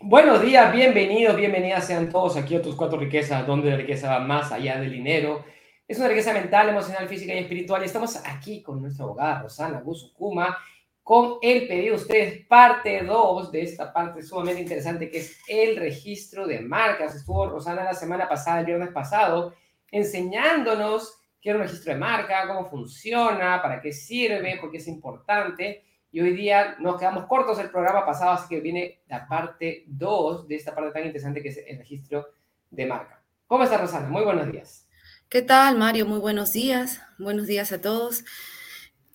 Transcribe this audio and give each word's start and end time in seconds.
Buenos 0.00 0.42
días, 0.42 0.72
bienvenidos, 0.72 1.34
bienvenidas 1.34 1.84
sean 1.84 2.08
todos 2.08 2.36
aquí 2.36 2.54
a 2.54 2.62
tus 2.62 2.76
cuatro 2.76 3.00
riquezas, 3.00 3.44
donde 3.44 3.70
la 3.70 3.76
riqueza 3.76 4.08
va 4.08 4.20
más 4.20 4.52
allá 4.52 4.78
del 4.78 4.92
dinero. 4.92 5.44
Es 5.88 5.98
una 5.98 6.06
riqueza 6.06 6.32
mental, 6.32 6.68
emocional, 6.68 7.08
física 7.08 7.34
y 7.34 7.38
espiritual. 7.38 7.82
Y 7.82 7.86
estamos 7.86 8.16
aquí 8.24 8.62
con 8.62 8.80
nuestra 8.80 9.04
abogada 9.04 9.42
Rosana 9.42 9.80
Guzukuma 9.80 10.56
con 11.02 11.38
el 11.42 11.66
pedido 11.66 11.96
de 11.96 12.02
ustedes, 12.02 12.46
parte 12.46 13.02
2 13.02 13.50
de 13.50 13.62
esta 13.62 13.92
parte 13.92 14.22
sumamente 14.22 14.60
interesante 14.60 15.10
que 15.10 15.18
es 15.18 15.40
el 15.48 15.76
registro 15.76 16.46
de 16.46 16.60
marcas. 16.60 17.16
Estuvo 17.16 17.48
Rosana 17.48 17.82
la 17.82 17.94
semana 17.94 18.28
pasada, 18.28 18.60
el 18.60 18.66
viernes 18.66 18.92
pasado, 18.92 19.52
enseñándonos 19.90 21.18
qué 21.40 21.50
es 21.50 21.56
un 21.56 21.62
registro 21.62 21.92
de 21.92 21.98
marca, 21.98 22.46
cómo 22.46 22.70
funciona, 22.70 23.60
para 23.60 23.80
qué 23.80 23.92
sirve, 23.92 24.58
por 24.60 24.70
qué 24.70 24.76
es 24.76 24.86
importante. 24.86 25.82
Y 26.10 26.20
hoy 26.20 26.32
día 26.32 26.76
nos 26.78 26.98
quedamos 26.98 27.26
cortos 27.26 27.58
el 27.58 27.70
programa 27.70 28.06
pasado, 28.06 28.32
así 28.32 28.48
que 28.48 28.60
viene 28.60 29.00
la 29.08 29.28
parte 29.28 29.84
2 29.88 30.48
de 30.48 30.56
esta 30.56 30.74
parte 30.74 30.92
tan 30.92 31.04
interesante 31.04 31.42
que 31.42 31.50
es 31.50 31.60
el 31.66 31.78
registro 31.78 32.28
de 32.70 32.86
marca. 32.86 33.22
¿Cómo 33.46 33.64
está 33.64 33.76
Rosana? 33.76 34.08
Muy 34.08 34.24
buenos 34.24 34.50
días. 34.50 34.86
¿Qué 35.28 35.42
tal, 35.42 35.76
Mario? 35.76 36.06
Muy 36.06 36.18
buenos 36.18 36.52
días. 36.52 37.02
Buenos 37.18 37.46
días 37.46 37.72
a 37.72 37.80
todos. 37.82 38.24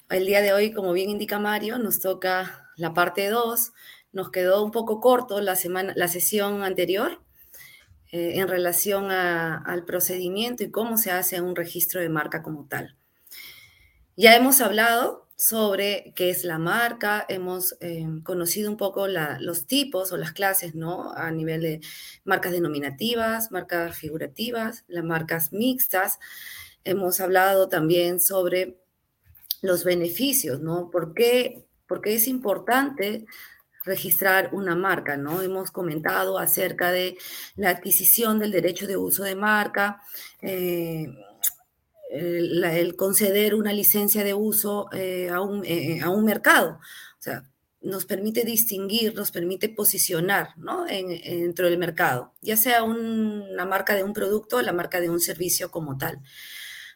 El 0.09 0.27
día 0.27 0.41
de 0.41 0.53
hoy, 0.53 0.71
como 0.71 0.93
bien 0.93 1.09
indica 1.09 1.39
Mario, 1.39 1.79
nos 1.79 1.99
toca 1.99 2.69
la 2.75 2.93
parte 2.93 3.27
2. 3.29 3.73
Nos 4.11 4.29
quedó 4.29 4.63
un 4.63 4.69
poco 4.69 5.01
corto 5.01 5.41
la, 5.41 5.55
semana, 5.55 5.93
la 5.95 6.07
sesión 6.07 6.63
anterior 6.63 7.23
eh, 8.11 8.33
en 8.35 8.47
relación 8.47 9.09
al 9.09 9.85
procedimiento 9.85 10.63
y 10.63 10.69
cómo 10.69 10.97
se 10.97 11.09
hace 11.09 11.41
un 11.41 11.55
registro 11.55 11.99
de 11.99 12.09
marca 12.09 12.43
como 12.43 12.67
tal. 12.67 12.95
Ya 14.15 14.35
hemos 14.35 14.61
hablado 14.61 15.22
sobre 15.35 16.13
qué 16.15 16.29
es 16.29 16.43
la 16.43 16.57
marca, 16.57 17.25
hemos 17.27 17.75
eh, 17.79 18.05
conocido 18.23 18.69
un 18.69 18.77
poco 18.77 19.07
los 19.07 19.65
tipos 19.67 20.11
o 20.11 20.17
las 20.17 20.31
clases, 20.31 20.75
¿no? 20.75 21.11
A 21.13 21.31
nivel 21.31 21.61
de 21.61 21.81
marcas 22.23 22.51
denominativas, 22.51 23.51
marcas 23.51 23.97
figurativas, 23.97 24.83
las 24.87 25.03
marcas 25.03 25.51
mixtas. 25.51 26.19
Hemos 26.83 27.19
hablado 27.19 27.69
también 27.69 28.19
sobre 28.19 28.77
los 29.61 29.83
beneficios, 29.83 30.59
¿no? 30.59 30.89
¿Por 30.91 31.13
qué, 31.13 31.65
es 32.05 32.27
importante 32.27 33.25
registrar 33.85 34.49
una 34.53 34.75
marca, 34.75 35.17
¿no? 35.17 35.41
Hemos 35.41 35.71
comentado 35.71 36.37
acerca 36.37 36.91
de 36.91 37.17
la 37.55 37.69
adquisición 37.69 38.39
del 38.39 38.51
derecho 38.51 38.87
de 38.87 38.97
uso 38.97 39.23
de 39.23 39.35
marca, 39.35 40.01
eh, 40.41 41.07
el, 42.13 42.95
conceder 42.95 43.55
una 43.55 43.73
licencia 43.73 44.23
de 44.23 44.33
uso 44.33 44.87
eh, 44.93 45.29
a, 45.29 45.41
un, 45.41 45.65
eh, 45.65 46.01
a, 46.01 46.09
un, 46.09 46.23
mercado. 46.23 46.79
O 47.19 47.21
sea, 47.21 47.49
nos 47.81 48.05
permite 48.05 48.45
distinguir, 48.45 49.15
nos 49.15 49.31
permite 49.31 49.67
posicionar 49.67 50.57
¿no? 50.57 50.87
en, 50.87 51.07
dentro 51.09 51.67
del 51.67 51.77
mercado, 51.77 52.33
ya 52.41 52.55
sea 52.55 52.83
una 52.83 53.65
marca 53.65 53.95
de 53.95 54.03
un 54.03 54.13
producto 54.13 54.57
o 54.57 54.61
la 54.61 54.73
marca 54.73 55.01
de 55.01 55.09
un 55.09 55.19
servicio 55.19 55.71
como 55.71 55.97
tal. 55.97 56.19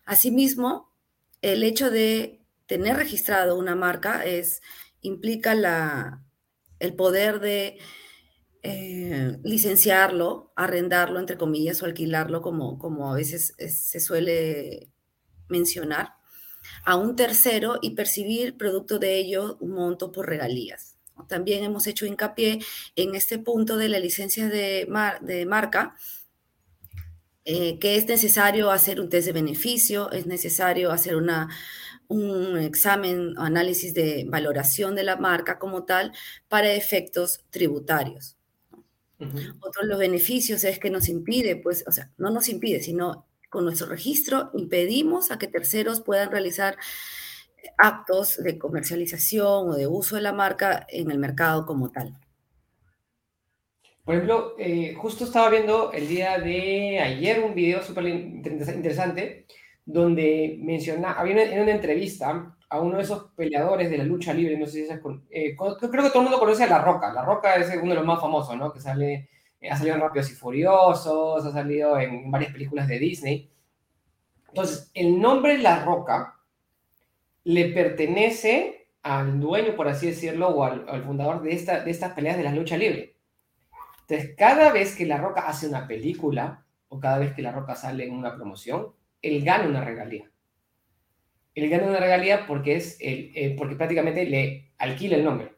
Asimismo, 0.05 0.93
el 1.41 1.63
hecho 1.63 1.89
de 1.89 2.41
tener 2.67 2.95
registrado 2.95 3.57
una 3.57 3.75
marca 3.75 4.23
es, 4.23 4.61
implica 5.01 5.55
la, 5.55 6.23
el 6.79 6.95
poder 6.95 7.39
de 7.39 7.79
eh, 8.61 9.37
licenciarlo, 9.43 10.53
arrendarlo, 10.55 11.19
entre 11.19 11.37
comillas, 11.37 11.81
o 11.81 11.85
alquilarlo, 11.85 12.41
como, 12.41 12.77
como 12.77 13.11
a 13.11 13.15
veces 13.15 13.55
se 13.57 13.99
suele 13.99 14.91
mencionar, 15.49 16.13
a 16.83 16.95
un 16.95 17.15
tercero 17.15 17.79
y 17.81 17.91
percibir 17.91 18.57
producto 18.57 18.99
de 18.99 19.17
ello 19.17 19.57
un 19.59 19.71
monto 19.71 20.11
por 20.11 20.27
regalías. 20.27 20.97
También 21.27 21.63
hemos 21.63 21.87
hecho 21.87 22.05
hincapié 22.05 22.59
en 22.95 23.15
este 23.15 23.39
punto 23.39 23.77
de 23.77 23.89
la 23.89 23.99
licencia 23.99 24.47
de, 24.47 24.87
de 25.21 25.45
marca, 25.45 25.95
eh, 27.45 27.79
que 27.79 27.95
es 27.95 28.07
necesario 28.07 28.71
hacer 28.71 28.99
un 28.99 29.09
test 29.09 29.27
de 29.27 29.33
beneficio, 29.33 30.11
es 30.11 30.25
necesario 30.25 30.91
hacer 30.91 31.15
una, 31.15 31.49
un 32.07 32.57
examen 32.57 33.37
o 33.37 33.41
análisis 33.41 33.93
de 33.93 34.25
valoración 34.27 34.95
de 34.95 35.03
la 35.03 35.15
marca 35.15 35.57
como 35.57 35.85
tal 35.85 36.11
para 36.47 36.73
efectos 36.73 37.45
tributarios. 37.49 38.35
Otro 39.19 39.81
de 39.81 39.87
los 39.87 39.97
beneficios 39.97 40.63
es 40.63 40.77
que 40.77 40.91
nos 40.91 41.09
impide, 41.09 41.55
pues, 41.55 41.83
o 41.87 41.91
sea, 41.91 42.11
no 42.17 42.29
nos 42.29 42.49
impide, 42.49 42.83
sino 42.83 43.25
con 43.49 43.65
nuestro 43.65 43.87
registro 43.87 44.49
impedimos 44.53 45.31
a 45.31 45.37
que 45.37 45.47
terceros 45.47 46.01
puedan 46.01 46.31
realizar 46.31 46.77
actos 47.77 48.37
de 48.37 48.57
comercialización 48.57 49.69
o 49.69 49.75
de 49.75 49.87
uso 49.87 50.15
de 50.15 50.21
la 50.21 50.33
marca 50.33 50.85
en 50.89 51.11
el 51.11 51.19
mercado 51.19 51.65
como 51.65 51.91
tal. 51.91 52.13
Por 54.03 54.15
ejemplo, 54.15 54.55
eh, 54.57 54.95
justo 54.95 55.25
estaba 55.25 55.49
viendo 55.49 55.91
el 55.91 56.07
día 56.07 56.39
de 56.39 56.99
ayer 56.99 57.43
un 57.43 57.53
video 57.53 57.83
súper 57.83 58.07
interesante 58.07 59.45
donde 59.83 60.57
menciona, 60.61 61.13
había 61.13 61.43
en 61.43 61.61
una 61.61 61.71
entrevista 61.71 62.55
a 62.69 62.79
uno 62.79 62.97
de 62.97 63.03
esos 63.03 63.31
peleadores 63.35 63.89
de 63.89 63.97
la 63.97 64.03
lucha 64.03 64.33
libre, 64.33 64.57
no 64.57 64.65
sé 64.65 64.71
si 64.71 64.81
es, 64.81 64.91
eh, 65.29 65.55
creo 65.55 65.77
que 65.77 66.09
todo 66.09 66.19
el 66.19 66.23
mundo 66.23 66.39
conoce 66.39 66.63
a 66.63 66.67
La 66.67 66.81
Roca, 66.81 67.11
La 67.13 67.23
Roca 67.23 67.55
es 67.55 67.69
uno 67.81 67.91
de 67.91 67.95
los 67.95 68.05
más 68.05 68.19
famosos, 68.19 68.55
¿no? 68.57 68.71
Que 68.71 68.81
sale 68.81 69.29
ha 69.69 69.75
salido 69.75 69.95
en 69.95 70.01
Rápidos 70.01 70.31
y 70.31 70.35
Furiosos, 70.35 71.45
ha 71.45 71.51
salido 71.51 71.99
en 71.99 72.29
varias 72.29 72.51
películas 72.51 72.87
de 72.87 72.99
Disney. 72.99 73.51
Entonces, 74.49 74.91
el 74.93 75.19
nombre 75.19 75.57
La 75.57 75.83
Roca 75.83 76.35
le 77.43 77.69
pertenece 77.69 78.89
al 79.03 79.39
dueño, 79.39 79.75
por 79.75 79.87
así 79.87 80.07
decirlo, 80.07 80.49
o 80.49 80.63
al, 80.63 81.03
fundador 81.03 81.41
de, 81.41 81.53
esta, 81.53 81.83
de 81.83 81.91
estas 81.91 82.13
peleas 82.13 82.37
de 82.37 82.43
la 82.43 82.51
lucha 82.51 82.77
libre. 82.77 83.15
Entonces, 84.01 84.35
cada 84.37 84.71
vez 84.71 84.95
que 84.95 85.05
La 85.05 85.17
Roca 85.17 85.47
hace 85.47 85.67
una 85.67 85.87
película 85.87 86.65
o 86.89 86.99
cada 86.99 87.19
vez 87.19 87.33
que 87.33 87.41
La 87.41 87.51
Roca 87.51 87.75
sale 87.75 88.05
en 88.05 88.13
una 88.13 88.35
promoción, 88.35 88.93
él 89.21 89.43
gana 89.43 89.67
una 89.67 89.83
regalía. 89.83 90.29
Él 91.55 91.69
gana 91.69 91.87
una 91.87 91.99
regalía 91.99 92.45
porque, 92.45 92.75
es 92.75 92.97
el, 93.01 93.31
eh, 93.35 93.55
porque 93.57 93.75
prácticamente 93.75 94.25
le 94.25 94.71
alquila 94.77 95.17
el 95.17 95.23
nombre. 95.23 95.53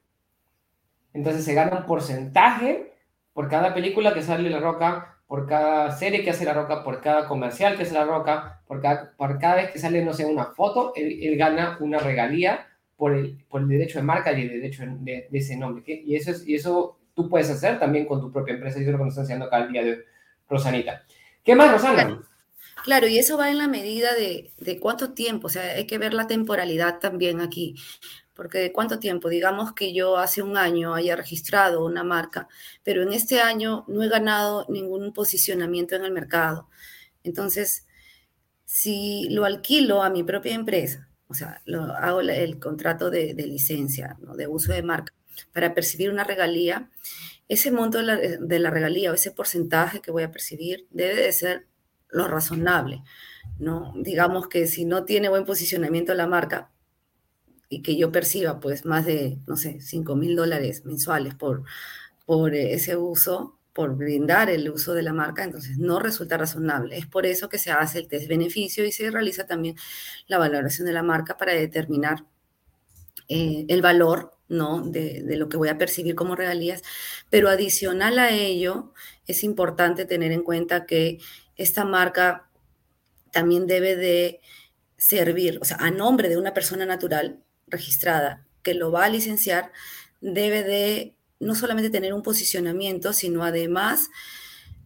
Entonces 1.14 1.44
se 1.44 1.54
gana 1.54 1.78
un 1.78 1.86
porcentaje 1.86 2.89
por 3.34 3.50
cada 3.50 3.74
película 3.74 4.14
que 4.14 4.22
sale 4.22 4.50
La 4.50 4.60
Roca, 4.60 5.18
por 5.28 5.48
cada 5.48 5.92
serie 5.92 6.24
que 6.24 6.32
hace 6.32 6.46
La 6.46 6.54
Roca, 6.54 6.84
por 6.84 7.02
cada 7.02 7.28
comercial 7.28 7.78
que 7.78 7.84
hace 7.84 7.94
La 7.94 8.06
Roca, 8.06 8.62
por 8.68 8.82
cada, 8.82 9.12
por 9.16 9.40
cada 9.40 9.56
vez 9.56 9.72
que 9.72 9.80
sale, 9.80 10.04
no 10.04 10.14
sé, 10.14 10.26
una 10.26 10.46
foto, 10.46 10.94
él, 10.96 11.38
gana 11.38 11.78
una 11.80 12.00
regalía 12.00 12.68
por 12.98 13.14
el, 13.14 13.38
por 13.48 13.62
el 13.62 13.68
derecho 13.68 14.00
de 14.00 14.04
marca 14.04 14.34
y 14.34 14.42
el 14.42 14.50
derecho 14.50 14.84
de, 14.86 15.30
ese 15.32 15.56
nombre. 15.56 15.84
Y, 15.86 16.16
eso 16.16 16.32
es, 16.32 16.48
y 16.48 16.56
eso 16.56 17.00
tú 17.14 17.30
puedes 17.30 17.50
hacer 17.50 17.80
también 17.80 18.06
con 18.06 18.22
tu 18.22 18.32
propia 18.32 18.56
empresa, 18.56 18.80
y 18.80 18.82
eso 18.82 18.90
es 18.90 18.94
lo 18.94 18.98
que 18.98 19.06
nos 19.06 19.14
está 19.14 19.22
enseñando 19.22 19.46
acá 19.46 19.60
el 19.60 19.72
día 19.72 19.84
de 19.84 20.00
Rosanita. 20.50 21.04
¿Qué 21.44 21.56
más, 21.56 21.72
Rosana? 21.72 22.22
Claro, 22.84 23.08
y 23.08 23.20
eso 23.20 23.38
va 23.38 23.52
en 23.52 23.58
la 23.58 23.68
medida 23.68 24.16
de, 24.16 24.52
de, 24.58 24.80
cuánto 24.80 25.14
tiempo, 25.14 25.48
o 25.48 25.50
sea, 25.50 25.64
hay 25.76 25.86
que 25.86 25.98
ver 25.98 26.14
la 26.14 26.28
temporalidad 26.28 27.00
también 27.00 27.42
aquí 27.42 27.76
porque 28.40 28.60
de 28.60 28.72
cuánto 28.72 29.00
tiempo, 29.00 29.28
digamos 29.28 29.74
que 29.74 29.94
yo 29.94 30.16
hace 30.16 30.42
un 30.42 30.56
año 30.56 30.96
haya 30.96 31.18
registrado 31.18 31.84
una 31.84 32.06
marca, 32.06 32.48
pero 32.86 33.04
en 33.04 33.12
este 33.12 33.42
año 33.42 33.84
no 33.90 34.02
he 34.02 34.08
ganado 34.08 34.66
ningún 34.70 35.12
posicionamiento 35.12 35.98
en 35.98 36.06
el 36.06 36.14
mercado. 36.14 36.70
Entonces, 37.22 37.86
si 38.64 39.28
lo 39.30 39.44
alquilo 39.44 40.04
a 40.04 40.10
mi 40.10 40.24
propia 40.24 40.56
empresa, 40.56 41.10
o 41.28 41.34
sea, 41.34 41.62
lo, 41.66 41.82
hago 41.84 42.22
el 42.22 42.60
contrato 42.60 43.10
de, 43.10 43.34
licencia, 43.34 44.16
de 44.38 44.48
uso 44.48 44.72
de 44.72 44.84
marca, 44.84 45.14
para 45.52 45.74
percibir 45.74 46.10
una 46.10 46.24
regalía, 46.24 46.90
ese 47.50 47.72
monto 47.72 47.98
de 47.98 48.04
la, 48.06 48.16
de 48.16 48.60
la, 48.60 48.70
regalía 48.70 49.12
o 49.12 49.16
ese 49.16 49.32
porcentaje 49.32 50.00
que 50.00 50.12
voy 50.12 50.24
a 50.24 50.32
percibir 50.32 50.88
debe 50.92 51.16
de 51.16 51.34
ser 51.34 51.68
lo 52.08 52.26
razonable, 52.30 53.04
¿no? 53.58 53.92
Digamos 53.98 54.48
que 54.48 54.66
si 54.66 54.86
no 54.86 55.04
tiene 55.04 55.28
buen 55.28 55.44
posicionamiento 55.44 56.14
la 56.14 56.26
marca, 56.26 56.72
y 57.70 57.82
que 57.82 57.96
yo 57.98 58.12
perciba 58.12 58.60
pues 58.60 58.86
más 58.86 59.06
de, 59.06 59.40
no 59.48 59.56
sé, 59.56 59.80
5 59.80 60.16
mil 60.16 60.36
dólares 60.36 60.86
mensuales 60.86 61.36
por, 61.36 61.64
por 62.26 62.56
ese 62.56 62.98
uso, 62.98 63.60
por 63.74 63.96
brindar 63.96 64.50
el 64.50 64.70
uso 64.70 64.94
de 64.94 65.04
la 65.04 65.14
marca, 65.14 65.44
entonces 65.44 65.78
no 65.78 66.00
resulta 66.00 66.38
razonable. 66.38 66.98
Es 66.98 67.06
por 67.06 67.26
eso 67.26 67.48
que 67.50 67.60
se 67.60 67.72
hace 67.72 68.00
el 68.00 68.08
test 68.08 68.28
beneficio 68.28 68.86
y 68.86 68.92
se 68.92 69.12
realiza 69.12 69.46
también 69.46 69.76
la 70.28 70.40
valoración 70.40 70.88
de 70.88 70.94
la 70.94 71.04
marca 71.04 71.38
para 71.38 71.54
determinar 71.54 72.26
eh, 73.30 73.66
el 73.70 73.82
valor 73.82 74.36
¿no? 74.50 74.82
De, 74.82 75.22
de, 75.22 75.38
lo 75.38 75.48
que 75.48 75.58
voy 75.58 75.70
a 75.70 75.78
percibir 75.78 76.16
como 76.16 76.36
regalías. 76.36 76.82
Pero 77.30 77.50
adicional 77.50 78.18
a 78.20 78.32
ello, 78.32 78.94
es 79.28 79.44
importante 79.44 80.06
tener 80.06 80.32
en 80.32 80.44
cuenta 80.44 80.86
que 80.88 81.20
esta 81.56 81.86
marca 81.86 82.50
también 83.32 83.68
debe 83.68 83.96
de 83.96 84.42
servir, 84.98 85.60
o 85.62 85.66
sea, 85.66 85.78
a 85.78 85.92
nombre 85.92 86.30
de 86.30 86.38
una 86.38 86.54
persona 86.54 86.86
natural, 86.86 87.44
registrada 87.70 88.46
que 88.64 88.74
lo 88.74 88.92
va 88.92 89.06
a 89.06 89.10
licenciar 89.10 89.72
debe 90.22 90.64
de 90.64 91.16
no 91.40 91.56
solamente 91.56 91.90
tener 91.90 92.14
un 92.14 92.22
posicionamiento, 92.22 93.14
sino 93.14 93.44
además 93.44 94.10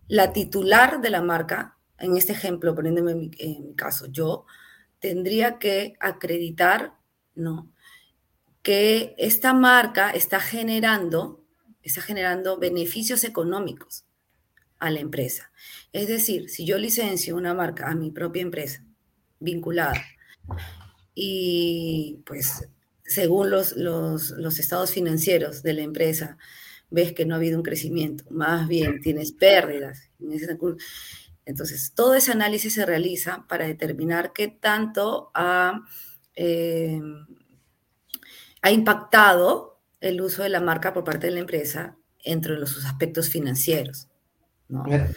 la 0.07 0.33
titular 0.33 1.01
de 1.01 1.09
la 1.09 1.21
marca, 1.21 1.77
en 1.97 2.18
este 2.18 2.33
ejemplo, 2.33 2.75
poniéndome 2.75 3.12
en 3.12 3.19
mi, 3.19 3.75
caso, 3.75 4.07
yo 4.12 4.45
tendría 5.00 5.57
que 5.57 5.95
acreditar, 6.00 6.94
¿no? 7.35 7.71
Que 8.62 9.15
esta 9.18 9.53
marca 9.53 10.12
está 10.12 10.39
generando, 10.39 11.44
está 11.81 12.01
generando 12.01 12.57
beneficios 12.57 13.24
económicos 13.24 14.06
a 14.79 14.91
la 14.91 15.00
empresa. 15.00 15.51
Es 15.91 16.07
decir, 16.07 16.50
si 16.50 16.65
yo 16.65 16.77
licencio 16.77 17.36
una 17.36 17.53
marca 17.53 17.89
a 17.89 17.95
mi 17.95 18.12
propia 18.12 18.41
empresa 18.41 18.83
vinculada 19.39 20.01
y 21.15 22.19
pues 22.25 22.68
según 23.04 23.50
los, 23.50 23.74
los, 23.75 24.60
estados 24.60 24.92
financieros 24.92 25.62
de 25.62 25.74
la 25.74 25.81
empresa 25.81 26.38
ves 26.89 27.13
que 27.13 27.25
no 27.25 27.36
ha 27.36 27.38
habido 27.38 27.57
un 27.57 27.63
crecimiento, 27.63 28.24
más 28.30 28.68
bien 28.68 29.01
tienes 29.01 29.31
pérdidas. 29.31 30.10
Entonces, 31.45 31.94
todo 31.94 32.13
ese 32.13 32.31
análisis 32.31 32.74
se 32.74 32.86
realiza 32.86 33.45
para 33.48 33.65
determinar 33.65 34.31
qué 34.33 34.48
tanto 34.48 35.31
ha, 35.33 35.81
eh, 36.36 37.01
ha 38.62 38.71
impactado 38.71 39.80
el 40.00 40.21
uso 40.21 40.44
de 40.44 40.50
la 40.50 40.62
marca 40.62 40.94
por 40.94 41.04
parte 41.04 41.27
de 41.27 41.33
la 41.33 41.39
empresa 41.39 41.98
entre 42.24 42.57
los, 42.57 42.69
sus 42.69 42.86
aspectos 42.86 43.30
financieros. 43.30 44.07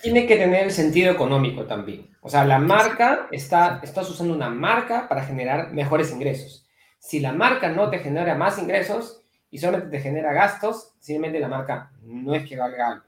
Tiene 0.02 0.26
que 0.26 0.36
tener 0.36 0.64
el 0.64 0.70
sentido 0.70 1.12
económico 1.12 1.64
también. 1.64 2.08
O 2.20 2.28
sea, 2.28 2.44
la 2.44 2.58
marca, 2.58 3.28
está, 3.30 3.80
estás 3.82 4.10
usando 4.10 4.34
una 4.34 4.50
marca 4.50 5.08
para 5.08 5.24
generar 5.24 5.72
mejores 5.72 6.12
ingresos. 6.12 6.66
Si 6.98 7.20
la 7.20 7.32
marca 7.32 7.70
no 7.70 7.88
te 7.88 8.00
genera 8.00 8.34
más 8.34 8.58
ingresos 8.58 9.22
y 9.50 9.58
solamente 9.58 9.96
te 9.96 10.02
genera 10.02 10.32
gastos, 10.32 10.94
simplemente 10.98 11.40
la 11.40 11.48
marca 11.48 11.92
no 12.02 12.34
es 12.34 12.46
que 12.46 12.56
valga 12.56 12.92
algo. 12.92 13.04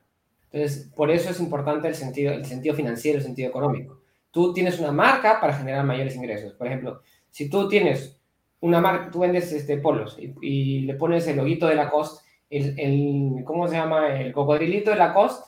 Entonces, 0.51 0.91
por 0.95 1.11
eso 1.11 1.31
es 1.31 1.41
importante 1.41 1.89
el 1.89 1.95
sentido, 1.95 2.33
el 2.33 2.47
sentido 2.47 2.75
financiero, 2.75 3.19
el 3.19 3.25
sentido 3.25 3.49
económico. 3.49 4.01
Tú 4.31 4.55
tienes 4.55 4.79
una 4.79 4.93
marca 4.93 5.41
para 5.41 5.55
generar 5.55 5.85
mayores 5.85 6.17
ingresos. 6.17 6.55
Por 6.55 6.67
ejemplo, 6.67 7.03
si 7.31 7.51
tú 7.51 7.69
tienes 7.69 8.19
una 8.61 8.81
marca, 8.81 9.11
tú 9.11 9.21
vendes 9.21 9.53
este, 9.53 9.77
polos 9.79 10.17
y, 10.19 10.81
le 10.81 10.95
pones 10.95 11.27
el 11.27 11.37
loguito 11.37 11.67
de 11.67 11.75
la 11.75 11.91
cost, 11.91 12.23
el, 12.51 12.79
el, 12.79 13.45
¿cómo 13.45 13.69
se 13.69 13.75
llama? 13.77 14.19
El 14.19 14.33
cocodrilito 14.33 14.91
de 14.91 14.97
la 14.97 15.13
cost, 15.13 15.45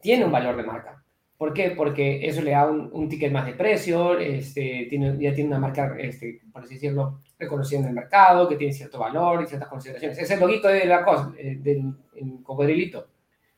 tiene 0.00 0.24
un 0.24 0.32
valor 0.32 0.56
de 0.56 0.62
marca. 0.62 1.02
¿Por 1.36 1.52
qué? 1.52 1.70
Porque 1.70 2.26
eso 2.26 2.42
le 2.42 2.50
da 2.50 2.66
un, 2.66 3.08
ticket 3.08 3.30
más 3.30 3.46
de 3.46 3.52
precio, 3.52 4.18
este, 4.18 4.86
tiene, 4.90 5.16
ya 5.20 5.32
tiene 5.32 5.50
una 5.50 5.60
marca, 5.60 5.96
este, 5.96 6.40
por 6.52 6.64
así 6.64 6.74
decirlo, 6.74 7.20
reconocida 7.38 7.78
en 7.78 7.86
el 7.86 7.94
mercado, 7.94 8.48
que 8.48 8.56
tiene 8.56 8.72
cierto 8.72 8.98
valor 8.98 9.42
y 9.42 9.46
ciertas 9.46 9.68
consideraciones. 9.68 10.18
Ese 10.18 10.36
loguito 10.36 10.66
de 10.66 10.84
la 10.84 11.04
cost, 11.04 11.34
eh, 11.38 11.56
del 11.60 11.94
cocodrilito, 12.42 13.06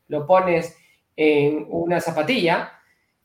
lo 0.09 0.27
pones 0.27 0.77
en 1.15 1.65
una 1.69 1.99
zapatilla, 1.99 2.71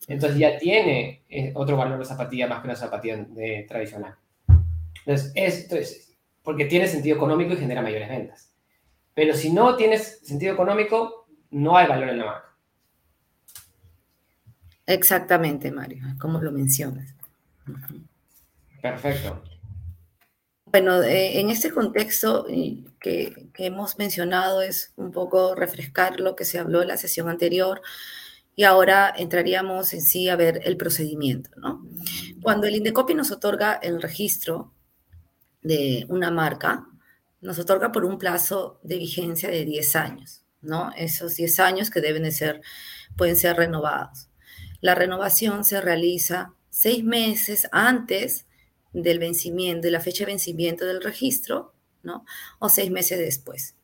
entonces 0.09 0.39
ya 0.39 0.57
tiene 0.57 1.25
eh, 1.29 1.53
otro 1.55 1.77
valor 1.77 1.99
de 1.99 2.05
zapatilla 2.07 2.47
más 2.47 2.61
que 2.61 2.69
una 2.69 2.77
zapatilla 2.77 3.17
de, 3.29 3.67
tradicional. 3.69 4.15
Entonces, 5.05 5.33
es 5.35 6.17
porque 6.43 6.65
tiene 6.65 6.87
sentido 6.87 7.17
económico 7.17 7.53
y 7.53 7.57
genera 7.57 7.83
mayores 7.83 8.09
ventas. 8.09 8.55
Pero 9.12 9.35
si 9.35 9.53
no 9.53 9.77
tienes 9.77 10.21
sentido 10.27 10.55
económico, 10.55 11.27
no 11.51 11.77
hay 11.77 11.87
valor 11.87 12.09
en 12.09 12.19
la 12.19 12.25
marca. 12.25 12.46
Exactamente, 14.87 15.73
Mario, 15.73 16.05
como 16.21 16.41
lo 16.41 16.53
mencionas. 16.53 17.15
Perfecto. 18.81 19.43
Bueno, 20.67 21.03
eh, 21.03 21.41
en 21.41 21.50
este 21.50 21.71
contexto 21.71 22.47
que, 23.00 23.49
hemos 23.59 23.99
mencionado 23.99 24.62
es 24.62 24.93
un 24.97 25.11
poco 25.11 25.55
refrescar 25.55 26.21
lo 26.21 26.37
que 26.37 26.44
se 26.44 26.59
habló 26.59 26.83
en 26.83 26.88
la 26.88 26.97
sesión 26.97 27.29
anterior 27.29 27.81
y 28.55 28.65
ahora 28.65 29.12
entraríamos 29.17 29.93
en 29.94 30.03
sí 30.03 30.29
a 30.29 30.37
ver 30.37 30.61
el 30.65 30.77
procedimiento, 30.77 31.50
¿no? 31.56 31.87
Cuando 32.43 32.67
el 32.67 32.77
Indecopi 32.77 33.15
nos 33.15 33.31
otorga 33.31 33.75
el 33.75 34.03
registro 34.03 34.73
de 35.62 36.06
una 36.09 36.31
marca, 36.31 36.87
nos 37.41 37.59
otorga 37.59 37.93
por 37.93 38.05
un 38.05 38.19
plazo 38.19 38.81
de 38.83 38.99
vigencia 38.99 39.49
de 39.50 39.65
10 39.65 39.97
años, 39.97 40.44
¿no? 40.62 40.91
Esos 40.97 41.37
10 41.37 41.61
años 41.61 41.91
que 41.91 42.00
deben 42.00 42.25
de 42.25 42.33
ser, 42.33 42.61
pueden 43.17 43.37
ser 43.37 43.56
renovados. 43.56 44.29
La 44.81 44.94
renovación 44.94 45.64
se 45.64 45.81
realiza 45.81 46.55
seis 46.70 47.02
meses 47.05 47.69
antes 47.73 48.46
del 48.93 49.19
vencimiento, 49.19 49.87
de 49.87 49.90
la 49.90 50.00
fecha 50.00 50.25
de 50.25 50.32
vencimiento 50.32 50.84
del 50.84 51.02
registro, 51.02 51.75
¿no? 52.02 52.25
O 52.58 52.69
seis 52.69 52.90
meses 52.90 53.19
después. 53.19 53.75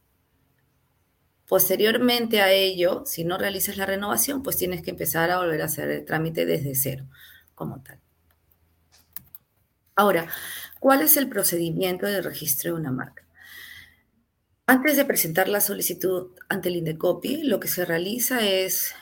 Posteriormente 1.46 2.40
a 2.40 2.50
ello, 2.50 3.02
si 3.04 3.24
no 3.24 3.36
realizas 3.36 3.76
la 3.76 3.84
renovación, 3.84 4.42
pues 4.42 4.56
tienes 4.56 4.82
que 4.82 4.90
empezar 4.90 5.30
a 5.30 5.38
volver 5.38 5.60
a 5.60 5.66
hacer 5.66 5.90
el 5.90 6.04
trámite 6.04 6.46
desde 6.46 6.74
cero, 6.74 7.06
como 7.54 7.82
tal. 7.82 8.00
Ahora, 9.94 10.28
¿cuál 10.80 11.02
es 11.02 11.16
el 11.18 11.28
procedimiento 11.28 12.06
de 12.06 12.22
registro 12.22 12.72
de 12.72 12.80
una 12.80 12.90
marca? 12.90 13.21
Antes 14.66 14.96
de 14.96 15.04
presentar 15.04 15.48
la 15.48 15.60
solicitud 15.60 16.30
ante 16.48 16.68
el 16.68 16.76
INDECOPI, 16.76 17.42
lo 17.44 17.60
que 17.60 17.68
se 17.68 17.84
realiza 17.84 18.46
es, 18.46 18.94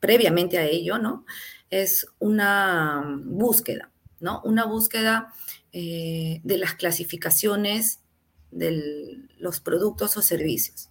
previamente 0.00 0.58
a 0.58 0.66
ello, 0.66 0.98
¿no? 0.98 1.24
Es 1.70 2.06
una 2.18 3.20
búsqueda 3.24 3.90
una 4.44 4.64
búsqueda 4.64 5.32
eh, 5.72 6.40
de 6.44 6.58
las 6.58 6.74
clasificaciones 6.74 8.00
de 8.50 9.18
los 9.38 9.60
productos 9.60 10.16
o 10.16 10.22
servicios. 10.22 10.90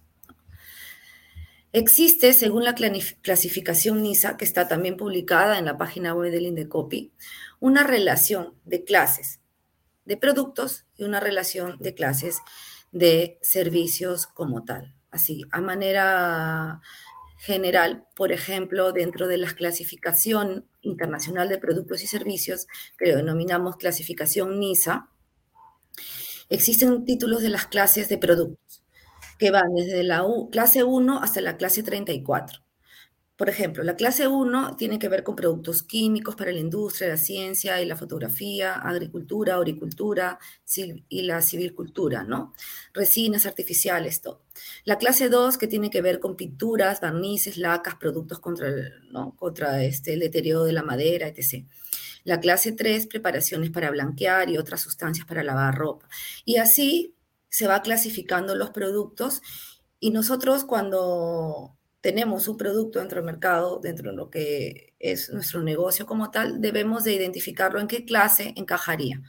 Existe, 1.72 2.32
según 2.34 2.62
la 2.64 2.74
clasificación 2.74 4.02
NISA, 4.02 4.36
que 4.36 4.44
está 4.44 4.68
también 4.68 4.96
publicada 4.96 5.58
en 5.58 5.64
la 5.64 5.76
página 5.76 6.14
web 6.14 6.30
del 6.30 6.46
Indecopi, 6.46 7.10
una 7.58 7.82
relación 7.82 8.54
de 8.64 8.84
clases 8.84 9.40
de 10.04 10.16
productos 10.16 10.84
y 10.96 11.04
una 11.04 11.18
relación 11.18 11.78
de 11.80 11.94
clases 11.94 12.38
de 12.94 13.38
servicios 13.42 14.26
como 14.26 14.64
tal. 14.64 14.94
Así, 15.10 15.44
a 15.50 15.60
manera 15.60 16.80
general, 17.38 18.06
por 18.16 18.32
ejemplo, 18.32 18.92
dentro 18.92 19.26
de 19.28 19.36
la 19.36 19.52
clasificación 19.52 20.66
internacional 20.80 21.48
de 21.48 21.58
productos 21.58 22.02
y 22.02 22.06
servicios, 22.06 22.66
que 22.96 23.10
lo 23.10 23.16
denominamos 23.16 23.76
clasificación 23.76 24.58
NISA, 24.60 25.10
existen 26.48 27.04
títulos 27.04 27.42
de 27.42 27.50
las 27.50 27.66
clases 27.66 28.08
de 28.08 28.16
productos 28.16 28.82
que 29.38 29.50
van 29.50 29.74
desde 29.74 30.04
la 30.04 30.24
clase 30.52 30.84
1 30.84 31.22
hasta 31.22 31.40
la 31.40 31.56
clase 31.56 31.82
34. 31.82 32.63
Por 33.36 33.48
ejemplo, 33.48 33.82
la 33.82 33.96
clase 33.96 34.28
1 34.28 34.76
tiene 34.76 35.00
que 35.00 35.08
ver 35.08 35.24
con 35.24 35.34
productos 35.34 35.82
químicos 35.82 36.36
para 36.36 36.52
la 36.52 36.60
industria, 36.60 37.08
la 37.08 37.16
ciencia 37.16 37.82
y 37.82 37.84
la 37.84 37.96
fotografía, 37.96 38.74
agricultura, 38.74 39.58
horticultura 39.58 40.38
y 41.08 41.22
la 41.22 41.42
civilcultura, 41.42 42.22
¿no? 42.22 42.52
Resinas 42.92 43.44
artificiales, 43.44 44.20
todo. 44.20 44.42
La 44.84 44.98
clase 44.98 45.28
2 45.30 45.58
que 45.58 45.66
tiene 45.66 45.90
que 45.90 46.00
ver 46.00 46.20
con 46.20 46.36
pinturas, 46.36 47.00
barnices, 47.00 47.56
lacas, 47.56 47.96
productos 47.96 48.38
contra 48.38 48.68
el, 48.68 48.92
contra 49.36 49.82
este, 49.82 50.12
el 50.14 50.20
deterioro 50.20 50.64
de 50.64 50.72
la 50.72 50.84
madera, 50.84 51.26
etc. 51.26 51.66
La 52.22 52.38
clase 52.38 52.70
3, 52.70 53.08
preparaciones 53.08 53.70
para 53.70 53.90
blanquear 53.90 54.48
y 54.48 54.58
otras 54.58 54.80
sustancias 54.80 55.26
para 55.26 55.42
lavar 55.42 55.74
ropa. 55.74 56.08
Y 56.44 56.58
así 56.58 57.16
se 57.48 57.66
va 57.66 57.82
clasificando 57.82 58.54
los 58.54 58.70
productos 58.70 59.42
y 59.98 60.10
nosotros 60.10 60.64
cuando 60.64 61.76
tenemos 62.04 62.48
un 62.48 62.58
producto 62.58 62.98
dentro 62.98 63.16
del 63.16 63.24
mercado, 63.24 63.80
dentro 63.82 64.10
de 64.10 64.16
lo 64.18 64.28
que 64.28 64.92
es 64.98 65.30
nuestro 65.32 65.62
negocio 65.62 66.04
como 66.04 66.30
tal, 66.30 66.60
debemos 66.60 67.02
de 67.02 67.14
identificarlo 67.14 67.80
en 67.80 67.88
qué 67.88 68.04
clase 68.04 68.52
encajaría. 68.56 69.22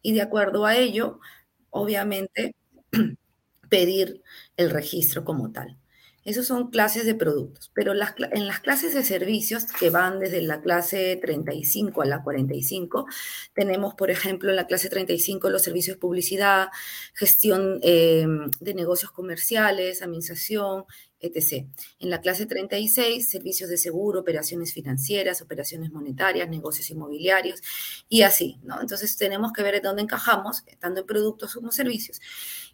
Y 0.00 0.14
de 0.14 0.22
acuerdo 0.22 0.64
a 0.64 0.74
ello, 0.74 1.20
obviamente, 1.68 2.56
pedir 3.68 4.22
el 4.56 4.70
registro 4.70 5.24
como 5.24 5.52
tal. 5.52 5.76
Esos 6.24 6.46
son 6.46 6.70
clases 6.70 7.04
de 7.04 7.14
productos, 7.14 7.70
pero 7.74 7.92
las, 7.92 8.14
en 8.30 8.46
las 8.46 8.60
clases 8.60 8.94
de 8.94 9.04
servicios 9.04 9.66
que 9.66 9.90
van 9.90 10.18
desde 10.18 10.40
la 10.40 10.62
clase 10.62 11.18
35 11.20 12.00
a 12.00 12.06
la 12.06 12.22
45, 12.22 13.06
tenemos, 13.52 13.94
por 13.94 14.10
ejemplo, 14.10 14.48
en 14.48 14.56
la 14.56 14.66
clase 14.66 14.88
35 14.88 15.50
los 15.50 15.62
servicios 15.62 15.96
de 15.96 16.00
publicidad, 16.00 16.68
gestión 17.12 17.78
eh, 17.82 18.24
de 18.60 18.72
negocios 18.74 19.10
comerciales, 19.10 20.00
administración, 20.00 20.84
etc. 21.22 21.66
En 22.00 22.10
la 22.10 22.20
clase 22.20 22.46
36, 22.46 23.30
servicios 23.30 23.70
de 23.70 23.78
seguro, 23.78 24.20
operaciones 24.20 24.74
financieras, 24.74 25.40
operaciones 25.40 25.90
monetarias, 25.92 26.48
negocios 26.48 26.90
inmobiliarios 26.90 27.62
y 28.08 28.22
así, 28.22 28.58
¿no? 28.64 28.80
Entonces 28.80 29.16
tenemos 29.16 29.52
que 29.52 29.62
ver 29.62 29.80
dónde 29.80 30.02
encajamos, 30.02 30.64
tanto 30.80 31.00
en 31.00 31.06
productos 31.06 31.54
como 31.54 31.70
servicios. 31.70 32.20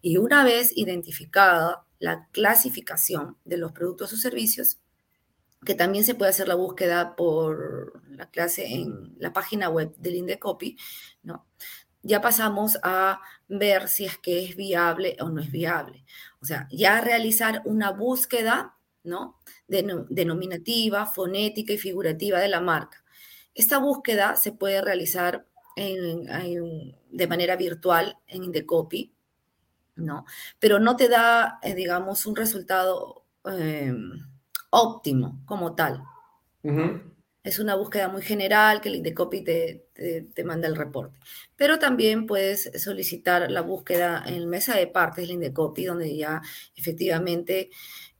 Y 0.01 0.17
una 0.17 0.45
vez 0.45 0.73
identificada 0.75 1.85
la 1.99 2.29
clasificación 2.33 3.37
de 3.45 3.59
los 3.59 3.73
productos 3.73 4.13
o 4.13 4.17
servicios, 4.17 4.79
que 5.65 5.75
también 5.75 6.05
se 6.05 6.15
puede 6.15 6.31
hacer 6.31 6.49
la 6.49 6.55
búsqueda 6.55 7.17
por 7.17 8.03
la 8.11 8.31
clase 8.31 8.67
en 8.67 9.15
la 9.19 9.33
página 9.33 9.69
web 9.69 9.95
del 9.97 10.15
Indecopy, 10.15 10.77
¿no? 11.23 11.47
Ya 12.03 12.21
pasamos 12.21 12.79
a 12.83 13.21
ver 13.49 13.89
si 13.89 14.05
es 14.05 14.19
que 14.19 14.45
es 14.45 14.57
viable 14.57 15.17
o 15.21 15.29
no 15.29 15.41
es 15.41 15.51
viable. 15.51 16.05
O 16.41 16.47
sea, 16.47 16.69
ya 16.71 17.01
realizar 17.01 17.63
una 17.65 17.91
búsqueda, 17.91 18.77
¿no? 19.03 19.39
denominativa, 19.67 21.07
fonética 21.07 21.73
y 21.73 21.79
figurativa 21.79 22.39
de 22.39 22.49
la 22.49 22.61
marca. 22.61 23.05
Esta 23.55 23.79
búsqueda 23.79 24.37
se 24.37 24.53
puede 24.53 24.81
realizar 24.81 25.47
de 25.77 27.27
manera 27.29 27.57
virtual 27.57 28.17
en 28.27 28.45
Indecopy, 28.45 29.13
¿no? 29.97 30.25
Pero 30.59 30.79
no 30.79 30.97
te 30.97 31.09
da, 31.09 31.59
eh, 31.63 31.75
digamos, 31.75 32.27
un 32.27 32.37
resultado 32.37 33.25
em, 33.45 34.13
óptimo 34.71 35.41
como 35.47 35.75
tal. 35.75 36.03
Es 37.43 37.59
una 37.59 37.77
búsqueda 37.77 38.09
muy 38.09 38.23
general 38.23 38.81
que 38.81 38.89
el 38.89 38.97
Indecopy 38.97 39.43
te, 39.43 39.89
te, 40.35 40.45
manda 40.45 40.69
el 40.69 40.77
reporte. 40.77 41.19
Pero 41.57 41.79
también 41.79 42.27
puedes 42.27 42.71
solicitar 42.83 43.51
la 43.51 43.63
búsqueda 43.63 44.23
en 44.27 44.49
mesa 44.49 44.77
de 44.77 44.87
partes 44.87 45.23
del 45.23 45.37
Indecopy, 45.37 45.85
donde 45.85 46.17
ya 46.17 46.43
efectivamente 46.77 47.71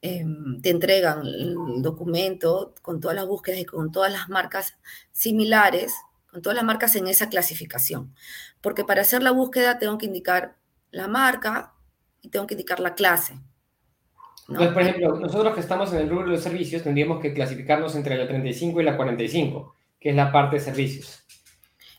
em, 0.01 0.61
te 0.63 0.71
entregan 0.71 1.27
el 1.27 1.83
documento 1.83 2.75
con 2.83 3.01
todas 3.01 3.17
las 3.17 3.27
búsquedas 3.27 3.61
y 3.61 3.65
con 3.65 3.93
todas 3.93 4.13
las 4.13 4.29
marcas 4.29 4.77
similares, 5.13 5.93
con 6.31 6.41
todas 6.41 6.57
las 6.57 6.65
marcas 6.65 6.95
en 6.97 7.09
esa 7.09 7.29
clasificación. 7.29 8.15
Porque 8.61 8.85
para 8.85 9.03
hacer 9.03 9.23
la 9.23 9.33
búsqueda 9.33 9.79
tengo 9.79 9.99
que 9.99 10.07
indicar 10.07 10.57
la 10.91 11.09
marca 11.09 11.75
y 12.23 12.29
tengo 12.31 12.47
que 12.47 12.55
indicar 12.55 12.81
la 12.81 12.95
clase. 12.95 13.39
Entonces, 14.49 14.73
por 14.73 14.83
ejemplo, 14.83 15.19
nosotros 15.21 15.55
que 15.55 15.61
estamos 15.61 15.93
en 15.93 15.99
el 15.99 16.09
rubro 16.09 16.25
de 16.25 16.33
los 16.33 16.43
servicios 16.43 16.83
tendríamos 16.83 17.21
que 17.21 17.35
clasificarnos 17.35 17.95
entre 17.95 18.17
la 18.17 18.27
35 18.27 18.81
y 18.81 18.85
la 18.85 18.97
45, 18.97 19.77
que 20.01 20.11
es 20.11 20.17
la 20.17 20.33
parte 20.33 20.57
de 20.57 20.63
servicios. 20.63 21.23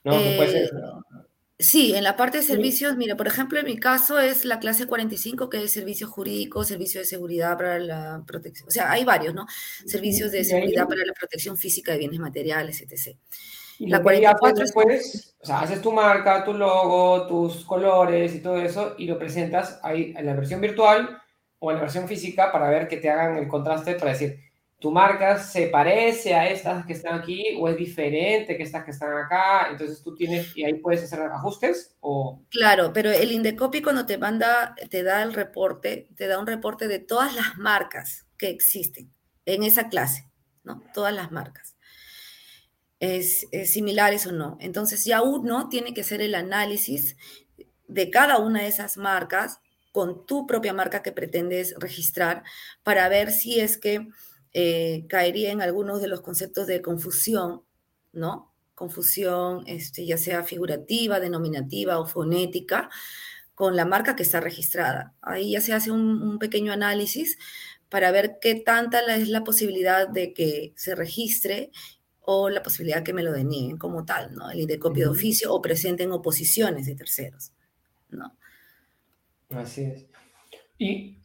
¿No? 0.04 0.14
Eh, 0.18 0.68
sí, 1.60 1.94
en 1.94 2.04
la 2.04 2.16
parte 2.16 2.40
de 2.40 2.44
servicios, 2.44 2.98
mira, 2.98 3.16
por 3.16 3.28
ejemplo, 3.28 3.60
en 3.60 3.66
mi 3.66 3.78
caso 3.78 4.18
es 4.18 4.46
la 4.46 4.60
clase 4.60 4.88
45, 4.88 5.48
que 5.48 5.64
es 5.64 5.72
servicio 5.72 6.08
jurídico, 6.08 6.64
servicio 6.64 7.02
de 7.02 7.06
seguridad 7.06 7.56
para 7.56 7.78
la 7.78 8.24
protección, 8.26 8.68
o 8.68 8.72
sea, 8.72 8.90
hay 8.90 9.04
varios, 9.04 9.36
¿no? 9.36 9.46
Servicios 9.86 10.32
de 10.32 10.44
seguridad 10.44 10.88
para 10.88 11.06
la 11.06 11.14
protección 11.14 11.56
física 11.56 11.92
de 11.92 12.00
bienes 12.00 12.20
materiales, 12.20 12.82
etc. 12.82 13.16
Y 13.78 13.88
la 13.88 14.02
44 14.02 14.62
después, 14.62 15.36
o 15.40 15.46
sea, 15.46 15.60
haces 15.60 15.82
tu 15.82 15.92
marca, 15.92 16.44
tu 16.44 16.54
logo, 16.54 17.28
tus 17.28 17.64
colores 17.64 18.34
y 18.34 18.42
todo 18.42 18.58
eso, 18.58 18.96
y 18.98 19.06
lo 19.06 19.20
presentas 19.20 19.80
ahí 19.84 20.14
en 20.18 20.26
la 20.26 20.34
versión 20.34 20.62
virtual 20.62 21.22
o 21.60 21.72
en 21.72 21.78
la 21.78 21.82
versión 21.84 22.08
física 22.08 22.52
para 22.52 22.70
ver 22.70 22.88
que 22.88 22.98
te 22.98 23.10
hagan 23.10 23.38
el 23.38 23.48
contraste 23.48 23.96
para 23.96 24.12
decir, 24.12 24.40
tu 24.80 24.92
marca 24.92 25.38
se 25.38 25.68
parece 25.68 26.34
a 26.34 26.50
estas 26.50 26.86
que 26.86 26.94
están 26.94 27.20
aquí 27.20 27.58
o 27.60 27.68
es 27.68 27.76
diferente 27.76 28.56
que 28.56 28.64
estas 28.64 28.86
que 28.86 28.92
están 28.92 29.12
acá, 29.18 29.68
entonces 29.70 30.02
tú 30.02 30.16
tienes 30.16 30.56
y 30.56 30.64
ahí 30.64 30.76
puedes 30.76 31.04
hacer 31.04 31.20
ajustes 31.20 31.98
o... 32.00 32.42
Claro, 32.50 32.94
pero 32.94 33.12
el 33.12 33.32
Indecopy 33.34 33.82
cuando 33.82 34.06
te 34.06 34.18
manda, 34.18 34.76
te 34.90 35.04
da 35.04 35.22
el 35.22 35.34
reporte, 35.34 36.08
te 36.16 36.28
da 36.28 36.40
un 36.40 36.48
reporte 36.48 36.88
de 36.88 37.00
todas 37.00 37.36
las 37.36 37.58
marcas 37.58 38.26
que 38.38 38.50
existen 38.50 39.12
en 39.46 39.64
esa 39.64 39.90
clase, 39.90 40.30
¿no? 40.64 40.82
Todas 40.94 41.14
las 41.14 41.30
marcas. 41.32 41.76
Es, 43.02 43.48
es 43.52 43.74
similares 43.74 44.28
o 44.28 44.32
no. 44.32 44.58
Entonces 44.62 45.04
ya 45.04 45.22
uno 45.22 45.68
tiene 45.68 45.94
que 45.94 46.02
hacer 46.02 46.22
el 46.22 46.36
análisis 46.36 47.18
de 47.88 48.10
cada 48.10 48.38
una 48.38 48.62
de 48.62 48.68
esas 48.68 48.96
marcas 48.96 49.60
con 49.92 50.26
tu 50.26 50.46
propia 50.46 50.74
marca 50.74 51.02
que 51.02 51.12
pretendes 51.12 51.76
registrar 51.78 52.44
para 52.84 53.10
ver 53.10 53.32
si 53.32 53.60
es 53.60 53.78
que 53.78 54.08
eh, 54.54 55.06
caería 55.08 55.52
en 55.52 55.62
algunos 55.62 56.02
de 56.02 56.08
los 56.08 56.22
conceptos 56.22 56.68
de 56.68 56.82
confusión, 56.82 57.64
¿no? 58.12 58.54
Confusión, 58.76 59.64
este, 59.68 60.06
ya 60.06 60.18
sea 60.18 60.44
figurativa, 60.44 61.20
denominativa 61.20 62.00
o 62.00 62.06
fonética, 62.06 62.90
con 63.60 63.76
la 63.76 63.86
marca 63.86 64.16
que 64.16 64.24
está 64.24 64.40
registrada. 64.40 65.14
Ahí 65.22 65.52
ya 65.52 65.62
se 65.62 65.74
hace 65.74 65.92
un, 65.92 66.40
pequeño 66.40 66.72
análisis 66.72 67.38
para 67.90 68.10
ver 68.12 68.38
qué 68.40 68.56
tanta 68.56 69.02
es 69.16 69.28
la 69.28 69.44
posibilidad 69.44 70.08
de 70.08 70.34
que 70.34 70.74
se 70.78 70.96
registre 70.96 71.72
o 72.22 72.50
la 72.50 72.64
posibilidad 72.64 73.04
que 73.04 73.14
me 73.14 73.24
lo 73.24 73.34
denieguen 73.34 73.78
como 73.78 74.06
tal, 74.06 74.34
¿no? 74.34 74.50
El 74.50 74.62
IDECOPI 74.62 75.02
de 75.02 75.08
oficio 75.08 75.54
o 75.54 75.62
presenten 75.62 76.12
oposiciones 76.12 76.86
de 76.86 76.96
terceros, 76.96 77.52
¿no? 78.10 78.39
Así 79.56 79.84
es. 79.84 80.06
Y 80.78 81.18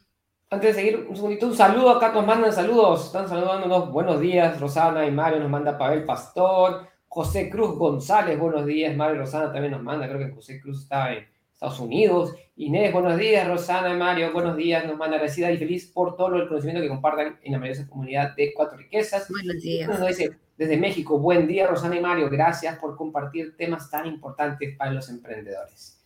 antes 0.49 0.75
de 0.75 0.83
seguir, 0.83 1.07
un 1.09 1.15
segundito, 1.15 1.47
un 1.47 1.55
saludo 1.55 1.91
acá, 1.91 2.11
nos 2.13 2.27
mandan 2.27 2.53
saludos, 2.53 3.07
están 3.07 3.29
saludándonos, 3.29 3.93
buenos 3.93 4.19
días, 4.19 4.59
Rosana 4.59 5.07
y 5.07 5.11
Mario, 5.11 5.41
nos 5.41 5.51
manda 5.51 5.77
Pavel 5.77 6.05
Pastor, 6.05 6.89
José 7.07 7.51
Cruz 7.51 7.77
González, 7.77 8.39
buenos 8.39 8.65
días, 8.65 8.97
Mario 8.97 9.17
y 9.17 9.19
Rosana 9.19 9.53
también 9.53 9.73
nos 9.73 9.83
manda, 9.83 10.09
creo 10.09 10.27
que 10.27 10.35
José 10.35 10.59
Cruz 10.61 10.83
está 10.83 11.13
en 11.13 11.27
Estados 11.53 11.79
Unidos, 11.81 12.35
Inés, 12.57 12.93
buenos 12.93 13.19
días, 13.19 13.47
Rosana 13.47 13.93
y 13.93 13.99
Mario, 13.99 14.33
buenos 14.33 14.57
días, 14.57 14.87
nos 14.87 14.97
manda 14.97 15.17
agradecida 15.17 15.51
y 15.53 15.59
feliz 15.59 15.91
por 15.93 16.17
todo 16.17 16.35
el 16.37 16.49
conocimiento 16.49 16.81
que 16.81 16.89
compartan 16.89 17.39
en 17.43 17.53
la 17.53 17.59
maravillosa 17.59 17.89
comunidad 17.91 18.35
de 18.37 18.55
Cuatro 18.55 18.79
Riquezas. 18.79 19.29
Buenos 19.29 19.61
días. 19.61 19.89
Nos 19.89 20.07
dice, 20.07 20.39
desde 20.57 20.77
México, 20.79 21.19
buen 21.19 21.47
día, 21.47 21.67
Rosana 21.67 21.97
y 21.97 22.01
Mario, 22.01 22.31
gracias 22.31 22.79
por 22.79 22.97
compartir 22.97 23.57
temas 23.57 23.91
tan 23.91 24.07
importantes 24.07 24.77
para 24.77 24.93
los 24.93 25.09
emprendedores. 25.11 26.01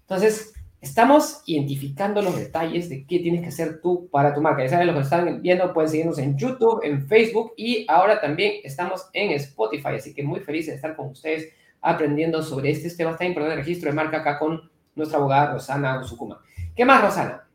Entonces, 0.00 0.52
Estamos 0.84 1.40
identificando 1.46 2.20
los 2.20 2.36
detalles 2.36 2.90
de 2.90 3.06
qué 3.06 3.18
tienes 3.18 3.40
que 3.40 3.48
hacer 3.48 3.80
tú 3.80 4.06
para 4.12 4.34
tu 4.34 4.42
marca. 4.42 4.62
Ya 4.62 4.68
saben, 4.68 4.86
lo 4.86 4.92
que 4.92 5.00
están 5.00 5.40
viendo, 5.40 5.72
pueden 5.72 5.90
seguirnos 5.90 6.18
en 6.18 6.36
YouTube, 6.36 6.80
en 6.82 7.08
Facebook 7.08 7.54
y 7.56 7.86
ahora 7.88 8.20
también 8.20 8.60
estamos 8.62 9.08
en 9.14 9.30
Spotify. 9.30 9.94
Así 9.96 10.12
que 10.12 10.22
muy 10.22 10.40
feliz 10.40 10.66
de 10.66 10.74
estar 10.74 10.94
con 10.94 11.08
ustedes 11.08 11.48
aprendiendo 11.80 12.42
sobre 12.42 12.70
este 12.70 12.90
tema 12.90 13.16
tan 13.16 13.28
importante 13.28 13.56
de 13.56 13.62
registro 13.62 13.88
de 13.88 13.96
marca 13.96 14.18
acá 14.18 14.38
con 14.38 14.70
nuestra 14.94 15.16
abogada 15.16 15.54
Rosana 15.54 16.02
Usukuma. 16.02 16.42
¿Qué 16.76 16.84
más, 16.84 17.00
Rosana? 17.00 17.48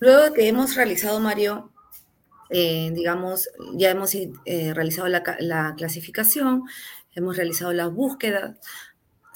Luego 0.00 0.24
de 0.24 0.32
que 0.34 0.46
hemos 0.46 0.76
realizado, 0.76 1.20
Mario, 1.20 1.72
eh, 2.50 2.90
digamos, 2.92 3.48
ya 3.72 3.92
hemos 3.92 4.14
eh, 4.14 4.28
realizado 4.74 5.08
la, 5.08 5.22
la 5.38 5.74
clasificación, 5.74 6.64
hemos 7.14 7.38
realizado 7.38 7.72
las 7.72 7.90
búsquedas, 7.90 8.58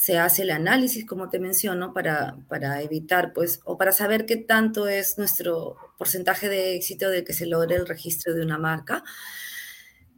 se 0.02 0.18
hace 0.18 0.42
el 0.42 0.50
análisis, 0.50 1.06
como 1.06 1.28
te 1.28 1.38
menciono, 1.38 1.94
para, 1.94 2.36
para 2.48 2.82
evitar, 2.82 3.32
pues, 3.32 3.60
o 3.62 3.78
para 3.78 3.92
saber 3.92 4.26
qué 4.26 4.36
tanto 4.36 4.88
es 4.88 5.16
nuestro 5.16 5.76
porcentaje 5.96 6.48
de 6.48 6.74
éxito 6.74 7.08
de 7.08 7.22
que 7.22 7.32
se 7.32 7.46
logre 7.46 7.76
el 7.76 7.86
registro 7.86 8.34
de 8.34 8.42
una 8.42 8.58
marca, 8.58 9.04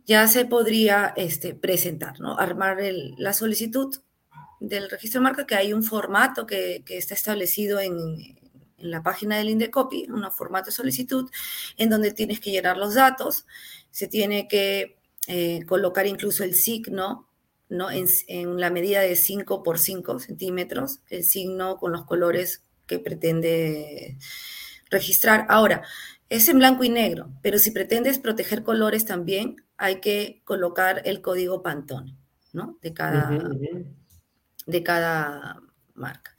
ya 0.07 0.27
se 0.27 0.47
podría 0.47 1.13
este, 1.19 1.55
presentar, 1.55 2.19
¿no? 2.19 2.39
Armar 2.39 2.79
la 3.19 3.35
solicitud 3.35 3.95
del 4.59 4.89
registro 4.89 5.21
de 5.21 5.25
marca, 5.25 5.47
que 5.47 5.55
hay 5.55 5.75
un 5.75 5.83
formato 5.83 6.47
que, 6.47 6.83
está 6.89 7.13
establecido 7.13 7.79
en, 7.79 7.93
en, 8.79 8.91
la 8.91 9.03
página 9.03 9.37
del 9.37 9.51
Indecopy, 9.51 10.07
un 10.09 10.33
formato 10.33 10.71
de 10.71 10.73
solicitud, 10.73 11.31
en 11.77 11.91
donde 11.91 12.13
tienes 12.13 12.41
que 12.41 12.53
llenar 12.53 12.79
los 12.79 12.95
datos, 12.95 13.45
se 13.91 14.09
tiene 14.09 14.49
que 14.49 14.97
eh, 15.27 15.63
colocar 15.67 16.07
incluso 16.07 16.43
el 16.43 16.55
signo 16.55 17.29
¿no? 17.69 17.89
En, 17.91 18.61
la 18.61 18.71
medida 18.71 19.01
de 19.01 19.17
5 19.17 19.63
por 19.63 19.79
5 19.79 20.19
centímetros, 20.19 21.01
el 21.11 21.25
signo 21.25 21.77
con 21.77 21.93
los 21.93 22.05
colores 22.05 22.63
que 22.87 22.99
pretende 22.99 24.19
registrar. 24.91 25.47
Ahora, 25.49 25.83
es 26.29 26.49
en 26.49 26.59
blanco 26.59 26.85
y 26.85 26.89
negro, 26.89 27.31
pero 27.43 27.59
si 27.59 27.71
pretendes 27.71 28.19
proteger 28.19 28.63
colores 28.63 29.05
también, 29.05 29.57
hay 29.77 30.01
que 30.01 30.43
colocar 30.45 31.03
el 31.05 31.21
código 31.21 31.63
Pantone, 31.63 32.17
¿no? 32.53 32.79
De 32.83 32.93
cada, 32.93 33.31
de 34.67 34.83
cada 34.83 35.61
marca. 35.95 36.35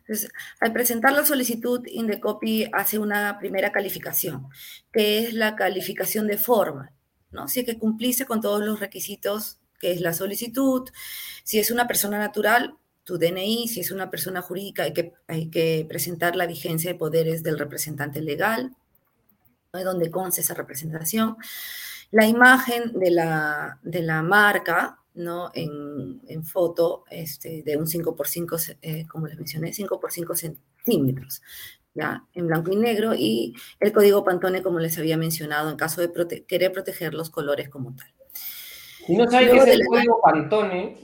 Entonces, 0.00 0.32
al 0.58 0.72
presentar 0.72 1.12
la 1.12 1.24
solicitud, 1.24 1.86
Indecopy 1.86 2.68
hace 2.72 2.98
una 2.98 3.38
primera 3.38 3.70
calificación, 3.70 4.48
que 4.92 5.20
es 5.20 5.34
la 5.34 5.54
calificación 5.54 6.26
de 6.26 6.36
forma, 6.36 6.92
¿no? 7.30 7.46
Si 7.46 7.60
es 7.60 7.66
que 7.66 7.78
cumpliste 7.78 8.26
con 8.26 8.40
todos 8.40 8.60
los 8.64 8.80
requisitos 8.80 9.59
que 9.80 9.90
es 9.90 10.00
la 10.00 10.12
solicitud. 10.12 10.88
Si 11.42 11.58
es 11.58 11.72
una 11.72 11.88
persona 11.88 12.18
natural, 12.18 12.76
tu 13.10 13.18
DNI. 13.18 13.68
Si 13.68 13.80
es 13.80 13.90
una 13.90 14.10
persona 14.10 14.42
jurídica, 14.42 14.84
hay 14.84 14.92
que, 14.92 15.12
hay 15.26 15.50
que 15.50 15.84
presentar 15.88 16.36
la 16.36 16.46
vigencia 16.46 16.92
de 16.92 16.98
poderes 16.98 17.42
del 17.42 17.58
representante 17.58 18.20
legal, 18.20 18.76
donde 19.72 20.10
conste 20.10 20.42
esa 20.42 20.54
representación. 20.54 21.36
La 22.12 22.26
imagen 22.26 22.98
de 22.98 23.10
la, 23.10 23.78
de 23.82 24.02
la 24.02 24.22
marca, 24.22 24.98
¿no? 25.14 25.50
En, 25.54 26.20
en 26.28 26.44
foto 26.44 27.04
este, 27.10 27.62
de 27.62 27.76
un 27.76 27.86
5 27.86 28.14
por 28.14 28.28
5, 28.28 28.56
eh, 28.82 29.06
como 29.06 29.26
les 29.26 29.36
mencioné, 29.36 29.72
5 29.72 30.00
por 30.00 30.12
5 30.12 30.34
centímetros, 30.36 31.42
¿ya? 31.94 32.24
En 32.34 32.46
blanco 32.46 32.72
y 32.72 32.76
negro, 32.76 33.14
y 33.14 33.54
el 33.80 33.92
código 33.92 34.24
Pantone, 34.24 34.62
como 34.62 34.78
les 34.78 34.98
había 34.98 35.16
mencionado, 35.16 35.70
en 35.70 35.76
caso 35.76 36.00
de 36.00 36.44
querer 36.46 36.72
proteger 36.72 37.14
los 37.14 37.30
colores 37.30 37.68
como 37.68 37.94
tal. 37.94 38.19
Si 39.10 39.16
no 39.16 39.28
sabes 39.28 39.50
qué 39.50 39.56
es 39.56 39.66
el 39.66 39.86
código 39.86 40.20
Pantone, 40.22 40.96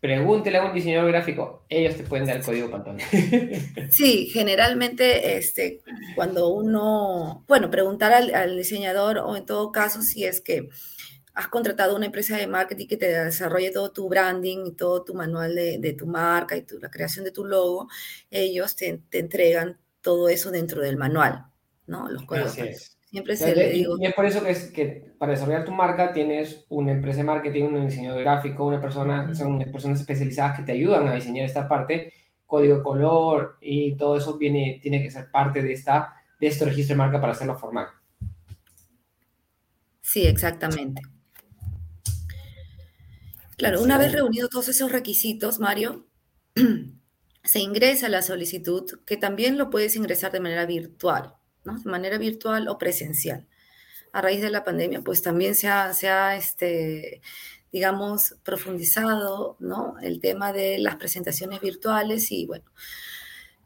pregúntele 0.00 0.58
a 0.58 0.64
un 0.66 0.74
diseñador 0.74 1.10
gráfico, 1.10 1.64
ellos 1.68 1.96
te 1.96 2.02
pueden 2.02 2.26
dar 2.26 2.36
el 2.36 2.42
código 2.42 2.70
Pantone. 2.70 3.02
Sí, 3.90 4.26
generalmente 4.26 5.38
este, 5.38 5.80
cuando 6.14 6.48
uno, 6.48 7.44
bueno, 7.48 7.70
preguntar 7.70 8.12
al, 8.12 8.56
diseñador 8.56 9.16
o 9.18 9.34
en 9.34 9.46
todo 9.46 9.72
caso 9.72 10.02
si 10.02 10.24
es 10.24 10.42
que 10.42 10.68
has 11.32 11.48
contratado 11.48 11.96
una 11.96 12.06
empresa 12.06 12.36
de 12.36 12.46
marketing 12.46 12.86
que 12.86 12.98
te 12.98 13.06
desarrolle 13.06 13.70
todo 13.70 13.92
tu 13.92 14.10
branding 14.10 14.66
y 14.66 14.72
todo 14.72 15.02
tu 15.04 15.14
manual 15.14 15.54
de, 15.54 15.96
tu 15.96 16.06
marca 16.06 16.54
y 16.54 16.66
la 16.80 16.90
creación 16.90 17.24
de 17.24 17.30
tu 17.30 17.46
logo, 17.46 17.88
ellos 18.30 18.76
te, 18.76 19.00
entregan 19.12 19.78
todo 20.02 20.28
eso 20.28 20.50
dentro 20.50 20.82
del 20.82 20.98
manual, 20.98 21.46
¿no? 21.86 22.10
Los 22.10 22.24
códigos. 22.24 22.91
Siempre 23.12 23.36
se 23.36 23.54
le 23.54 23.68
digo. 23.68 23.96
Y 24.00 24.06
es 24.06 24.14
por 24.14 24.24
eso 24.24 24.42
que, 24.42 24.52
es, 24.52 24.70
que 24.70 25.12
para 25.18 25.32
desarrollar 25.32 25.66
tu 25.66 25.72
marca 25.72 26.14
tienes 26.14 26.64
una 26.70 26.92
empresa 26.92 27.18
de 27.18 27.24
marketing, 27.24 27.64
un 27.64 27.86
diseñador 27.86 28.22
gráfico, 28.22 28.64
una 28.64 28.80
persona, 28.80 29.34
son 29.34 29.58
personas 29.70 30.00
especializadas 30.00 30.56
que 30.56 30.64
te 30.64 30.72
ayudan 30.72 31.06
a 31.06 31.14
diseñar 31.14 31.44
esta 31.44 31.68
parte, 31.68 32.14
código 32.46 32.78
de 32.78 32.82
color 32.82 33.58
y 33.60 33.96
todo 33.96 34.16
eso 34.16 34.38
viene, 34.38 34.80
tiene 34.82 35.02
que 35.02 35.10
ser 35.10 35.30
parte 35.30 35.62
de 35.62 35.74
esta, 35.74 36.14
de 36.40 36.46
este 36.46 36.64
registro 36.64 36.94
de 36.94 36.98
marca 36.98 37.20
para 37.20 37.34
hacerlo 37.34 37.58
formal. 37.58 37.88
Sí, 40.00 40.26
exactamente. 40.26 41.02
Claro, 43.58 43.82
una 43.82 43.98
vez 43.98 44.12
reunidos 44.12 44.48
todos 44.48 44.68
esos 44.68 44.90
requisitos, 44.90 45.60
Mario, 45.60 46.06
se 47.44 47.60
ingresa 47.60 48.08
la 48.08 48.22
solicitud, 48.22 48.84
que 49.04 49.18
también 49.18 49.58
lo 49.58 49.68
puedes 49.68 49.96
ingresar 49.96 50.32
de 50.32 50.40
manera 50.40 50.64
virtual, 50.64 51.34
De 51.64 51.90
manera 51.90 52.18
virtual 52.18 52.68
o 52.68 52.78
presencial. 52.78 53.46
A 54.12 54.20
raíz 54.20 54.42
de 54.42 54.50
la 54.50 54.64
pandemia, 54.64 55.02
pues 55.02 55.22
también 55.22 55.54
se 55.54 55.68
ha, 55.68 56.36
este, 56.36 57.22
digamos, 57.70 58.36
profundizado, 58.42 59.56
¿no? 59.58 59.98
El 60.00 60.20
tema 60.20 60.52
de 60.52 60.78
las 60.78 60.96
presentaciones 60.96 61.60
virtuales 61.60 62.30
y, 62.30 62.46
bueno, 62.46 62.64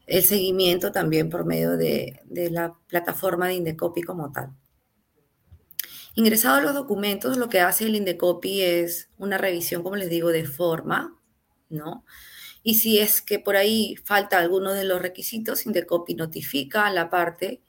el 0.07 0.23
seguimiento 0.23 0.93
también 0.93 1.31
por 1.31 1.45
medio 1.45 1.77
de, 1.77 2.21
de 2.25 2.51
la 2.51 2.77
plataforma 2.87 3.49
de 3.49 3.55
Indecopy 3.55 4.03
como 4.03 4.31
tal. 4.31 4.55
Ingresados 6.15 6.63
los 6.63 6.75
documentos, 6.75 7.37
lo 7.37 7.49
que 7.49 7.61
hace 7.61 7.85
el 7.87 7.97
Indecopy 7.97 8.63
es 8.63 9.11
una 9.19 9.37
revisión, 9.37 9.83
como 9.83 9.97
les 9.97 10.09
digo, 10.09 10.31
de 10.31 10.45
forma, 10.45 11.19
¿no? 11.69 12.05
Y 12.69 12.75
si 12.75 12.99
es 12.99 13.23
que 13.23 13.39
por 13.39 13.55
ahí 13.55 13.95
falta 14.05 14.39
alguno 14.39 14.73
de 14.73 14.83
los 14.83 15.01
requisitos, 15.01 15.67
Indecopy 15.67 16.17
notifica 16.17 16.85
a 16.85 16.91
la 16.91 17.11
parte 17.11 17.63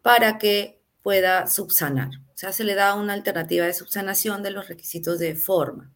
para 0.00 0.38
que 0.38 0.80
pueda 1.02 1.46
subsanar. 1.46 2.08
O 2.08 2.32
sea, 2.34 2.50
se 2.50 2.64
le 2.64 2.74
da 2.74 2.94
una 2.94 3.12
alternativa 3.12 3.66
de 3.66 3.74
subsanación 3.74 4.42
de 4.42 4.50
los 4.50 4.68
requisitos 4.68 5.18
de 5.18 5.34
forma. 5.34 5.92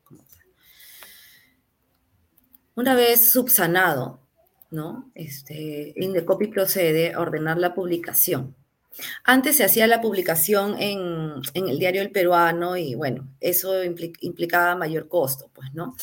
Una 2.75 2.95
vez 2.95 3.33
subsanado, 3.33 4.21
¿no? 4.71 5.11
Este, 5.15 5.95
Indecopy 5.97 6.49
procede 6.49 7.15
a 7.15 7.21
ordenar 7.21 7.57
la 7.57 7.73
publicación. 7.73 8.55
Antes 9.25 9.57
se 9.57 9.65
hacía 9.65 9.87
la 9.87 10.03
publicación 10.03 10.77
en, 10.79 11.41
el 11.55 11.79
diario 11.79 12.03
El 12.03 12.11
Peruano 12.11 12.77
y 12.77 12.95
bueno, 12.95 13.29
eso 13.41 13.83
implicaba 13.83 14.77
mayor 14.77 15.09
costo, 15.09 15.51
pues, 15.55 15.73
¿no? 15.73 15.97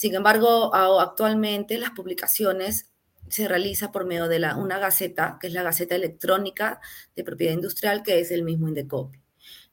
Sin 0.00 0.14
embargo, 0.14 0.74
actualmente 0.74 1.76
las 1.76 1.90
publicaciones 1.90 2.88
se 3.28 3.46
realizan 3.46 3.92
por 3.92 4.06
medio 4.06 4.28
de 4.28 4.38
una 4.56 4.78
gaceta, 4.78 5.36
que 5.38 5.48
es 5.48 5.52
la 5.52 5.62
Gaceta 5.62 5.94
Electrónica 5.94 6.80
de 7.14 7.22
Propiedad 7.22 7.52
Industrial, 7.52 8.02
que 8.02 8.18
es 8.18 8.30
el 8.30 8.42
mismo 8.42 8.66
Indecopy. 8.66 9.20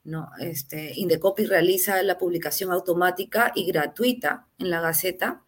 ¿no? 0.03 0.29
Este, 0.41 0.91
Indecopy 0.99 1.45
realiza 1.45 2.03
la 2.03 2.17
publicación 2.17 2.73
automática 2.73 3.53
y 3.55 3.67
gratuita 3.67 4.49
en 4.59 4.69
la 4.69 4.81
Gaceta. 4.81 5.45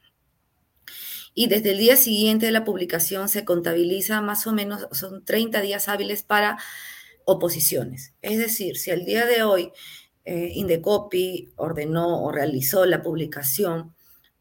Y 1.34 1.48
desde 1.48 1.72
el 1.72 1.78
día 1.78 1.98
siguiente 1.98 2.46
de 2.46 2.54
la 2.54 2.64
publicación 2.64 3.28
se 3.28 3.44
contabiliza 3.44 4.22
más 4.22 4.48
o 4.48 4.54
menos, 4.54 4.88
son 4.94 5.26
30 5.26 5.60
días 5.60 5.90
hábiles 5.90 6.24
para 6.24 6.58
oposiciones. 7.26 8.14
Es 8.22 8.38
decir, 8.38 8.78
si 8.78 8.92
el 8.92 9.04
día 9.04 9.26
de 9.26 9.44
hoy 9.44 9.74
eh, 10.24 10.52
Indecopy 10.54 11.50
ordenó 11.58 12.24
o 12.24 12.32
realizó 12.32 12.86
la 12.86 13.02
publicación 13.02 13.94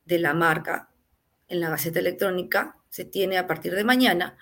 de 0.09 0.19
la 0.19 0.35
marca 0.35 0.91
en 1.47 1.61
la 1.61 1.71
Gaceta 1.71 2.01
Electrónica, 2.01 2.77
se 2.89 3.05
tiene 3.05 3.39
a 3.39 3.47
partir 3.47 3.75
de 3.75 3.85
mañana 3.85 4.37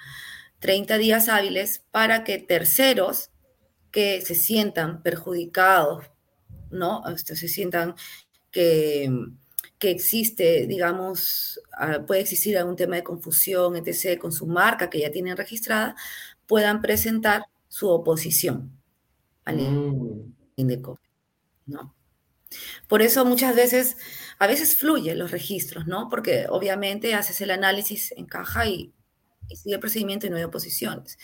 30 0.60 0.96
días 0.98 1.28
hábiles 1.28 1.84
para 1.90 2.24
que 2.24 2.38
terceros 2.38 3.30
que 3.90 4.20
se 4.22 4.34
sientan 4.34 5.02
perjudicados, 5.02 6.06
¿no? 6.70 7.02
Se 7.16 7.48
sientan 7.48 7.94
que, 8.50 9.10
que 9.78 9.90
existe, 9.90 10.66
digamos, 10.66 11.60
puede 12.06 12.20
existir 12.22 12.56
algún 12.56 12.76
tema 12.76 12.96
de 12.96 13.02
confusión, 13.02 13.76
etc., 13.76 14.18
con 14.18 14.32
su 14.32 14.46
marca 14.46 14.88
que 14.88 15.00
ya 15.00 15.10
tienen 15.10 15.36
registrada, 15.36 15.96
puedan 16.46 16.80
presentar 16.80 17.44
su 17.68 17.88
oposición 17.88 18.72
al 19.44 19.56
mm. 19.56 20.34
¿no? 21.66 21.94
Por 22.88 23.02
eso 23.02 23.24
muchas 23.24 23.54
veces 23.54 23.96
a 24.38 24.46
veces 24.46 24.76
fluyen 24.76 25.18
los 25.18 25.30
registros, 25.30 25.86
¿no? 25.86 26.08
Porque 26.08 26.46
obviamente 26.48 27.14
haces 27.14 27.40
el 27.40 27.50
análisis 27.50 28.12
en 28.16 28.26
caja 28.26 28.66
y, 28.66 28.92
sigue 29.54 29.74
el 29.74 29.80
procedimiento 29.80 30.26
y 30.26 30.30
no 30.30 30.36
hay 30.36 30.44
oposiciones. 30.44 31.18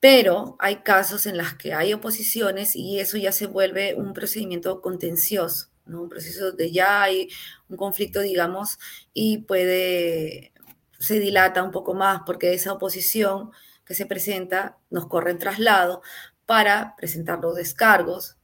Pero 0.00 0.56
hay 0.60 0.82
casos 0.82 1.26
en 1.26 1.38
los 1.38 1.54
que 1.54 1.74
hay 1.74 1.92
oposiciones 1.92 2.76
y 2.76 3.00
eso 3.00 3.16
ya 3.16 3.32
se 3.32 3.46
vuelve 3.46 3.94
un 3.94 4.12
procedimiento 4.12 4.80
contencioso, 4.80 5.70
¿no? 5.86 6.02
Un 6.02 6.08
proceso 6.08 6.52
de 6.52 6.70
ya 6.70 7.02
hay 7.02 7.28
un 7.68 7.76
conflicto, 7.76 8.20
digamos, 8.20 8.78
y 9.12 9.38
puede, 9.38 10.52
se 10.98 11.18
dilata 11.20 11.62
un 11.62 11.72
poco 11.72 11.94
más 11.94 12.22
porque 12.26 12.54
esa 12.54 12.72
oposición 12.72 13.50
que 13.84 13.94
se 13.94 14.06
presenta 14.06 14.78
nos 14.90 15.08
corre 15.08 15.30
en 15.32 15.38
traslado 15.38 16.02
para 16.46 16.94
presentar 16.96 17.40
los 17.40 17.56
descargos, 17.56 18.37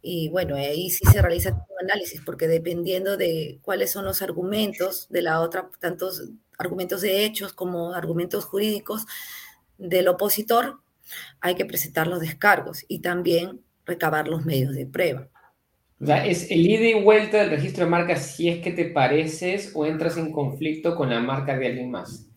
y 0.00 0.28
bueno, 0.28 0.56
ahí 0.56 0.90
sí 0.90 1.04
se 1.10 1.20
realiza 1.20 1.50
un 1.50 1.90
análisis, 1.90 2.20
porque 2.24 2.46
dependiendo 2.46 3.16
de 3.16 3.58
cuáles 3.62 3.90
son 3.90 4.04
los 4.04 4.22
argumentos 4.22 5.08
de 5.10 5.22
la 5.22 5.40
otra, 5.40 5.70
tantos 5.80 6.30
argumentos 6.58 7.00
de 7.00 7.24
hechos 7.24 7.52
como 7.52 7.94
argumentos 7.94 8.44
jurídicos 8.44 9.06
del 9.76 10.08
opositor, 10.08 10.80
hay 11.40 11.54
que 11.54 11.64
presentar 11.64 12.06
los 12.06 12.20
descargos 12.20 12.84
y 12.88 13.00
también 13.00 13.60
recabar 13.86 14.28
los 14.28 14.44
medios 14.44 14.74
de 14.74 14.86
prueba. 14.86 15.28
O 16.00 16.06
sea, 16.06 16.24
es 16.24 16.50
el 16.50 16.66
ida 16.66 16.86
y 16.86 17.02
vuelta 17.02 17.38
del 17.38 17.50
registro 17.50 17.84
de 17.84 17.90
marca 17.90 18.14
si 18.16 18.48
es 18.48 18.60
que 18.62 18.70
te 18.70 18.84
pareces 18.84 19.72
o 19.74 19.84
entras 19.84 20.16
en 20.16 20.30
conflicto 20.30 20.94
con 20.94 21.10
la 21.10 21.20
marca 21.20 21.56
de 21.58 21.66
alguien 21.66 21.90
más. 21.90 22.28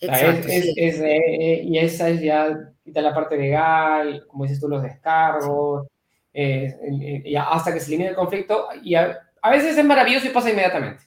Exacto, 0.00 0.48
eh, 0.48 1.62
y 1.62 1.78
esa 1.78 2.08
es 2.08 2.22
ya 2.22 2.56
quita 2.82 3.02
la 3.02 3.12
parte 3.12 3.36
legal, 3.36 4.24
como 4.26 4.44
dices 4.44 4.58
tú, 4.58 4.68
los 4.68 4.82
descargos, 4.82 5.86
eh, 6.32 7.34
hasta 7.38 7.72
que 7.72 7.80
se 7.80 7.86
elimine 7.88 8.10
el 8.10 8.16
conflicto. 8.16 8.68
Y 8.82 8.94
a, 8.94 9.20
veces 9.50 9.76
es 9.76 9.84
maravilloso 9.84 10.26
y 10.26 10.30
pasa 10.30 10.50
inmediatamente. 10.50 11.04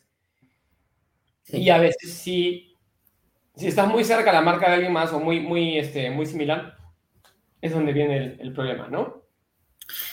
Y 1.48 1.70
a 1.70 1.78
veces 1.78 2.14
si, 2.14 2.78
si 3.56 3.68
estás 3.68 3.88
muy 3.88 4.04
cerca 4.04 4.32
de 4.32 4.38
la 4.38 4.42
marca 4.42 4.68
de 4.68 4.76
alguien 4.76 4.94
más 4.94 5.12
o 5.12 5.20
muy, 5.20 5.40
muy, 5.40 5.78
este, 5.78 6.10
muy 6.10 6.26
similar, 6.26 6.78
es 7.62 7.72
donde 7.72 7.94
viene 7.94 8.18
el, 8.18 8.38
el 8.40 8.54
problema, 8.54 8.88
¿no? 8.88 9.24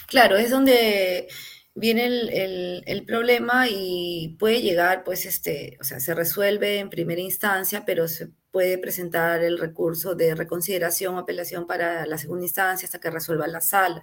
Claro, 0.07 0.37
es 0.37 0.51
donde 0.51 1.29
viene 1.75 2.07
el, 2.07 2.83
el, 2.87 3.05
problema 3.05 3.69
y 3.69 4.37
puede 4.39 4.61
llegar, 4.61 5.05
pues, 5.05 5.25
este, 5.25 5.79
o 5.81 5.85
sea, 5.85 6.01
se 6.01 6.15
resuelve 6.15 6.79
en 6.79 6.91
primera 6.91 7.21
instancia, 7.21 7.85
pero 7.87 8.09
se 8.09 8.31
puede 8.51 8.79
presentar 8.79 9.43
el 9.43 9.59
recurso 9.59 10.15
de 10.15 10.35
reconsideración 10.35 11.15
o 11.15 11.19
apelación 11.19 11.67
para 11.67 12.07
la 12.07 12.19
segunda 12.19 12.45
instancia 12.45 12.87
hasta 12.87 13.01
que 13.01 13.11
resuelva 13.11 13.47
la 13.47 13.61
sala. 13.61 14.03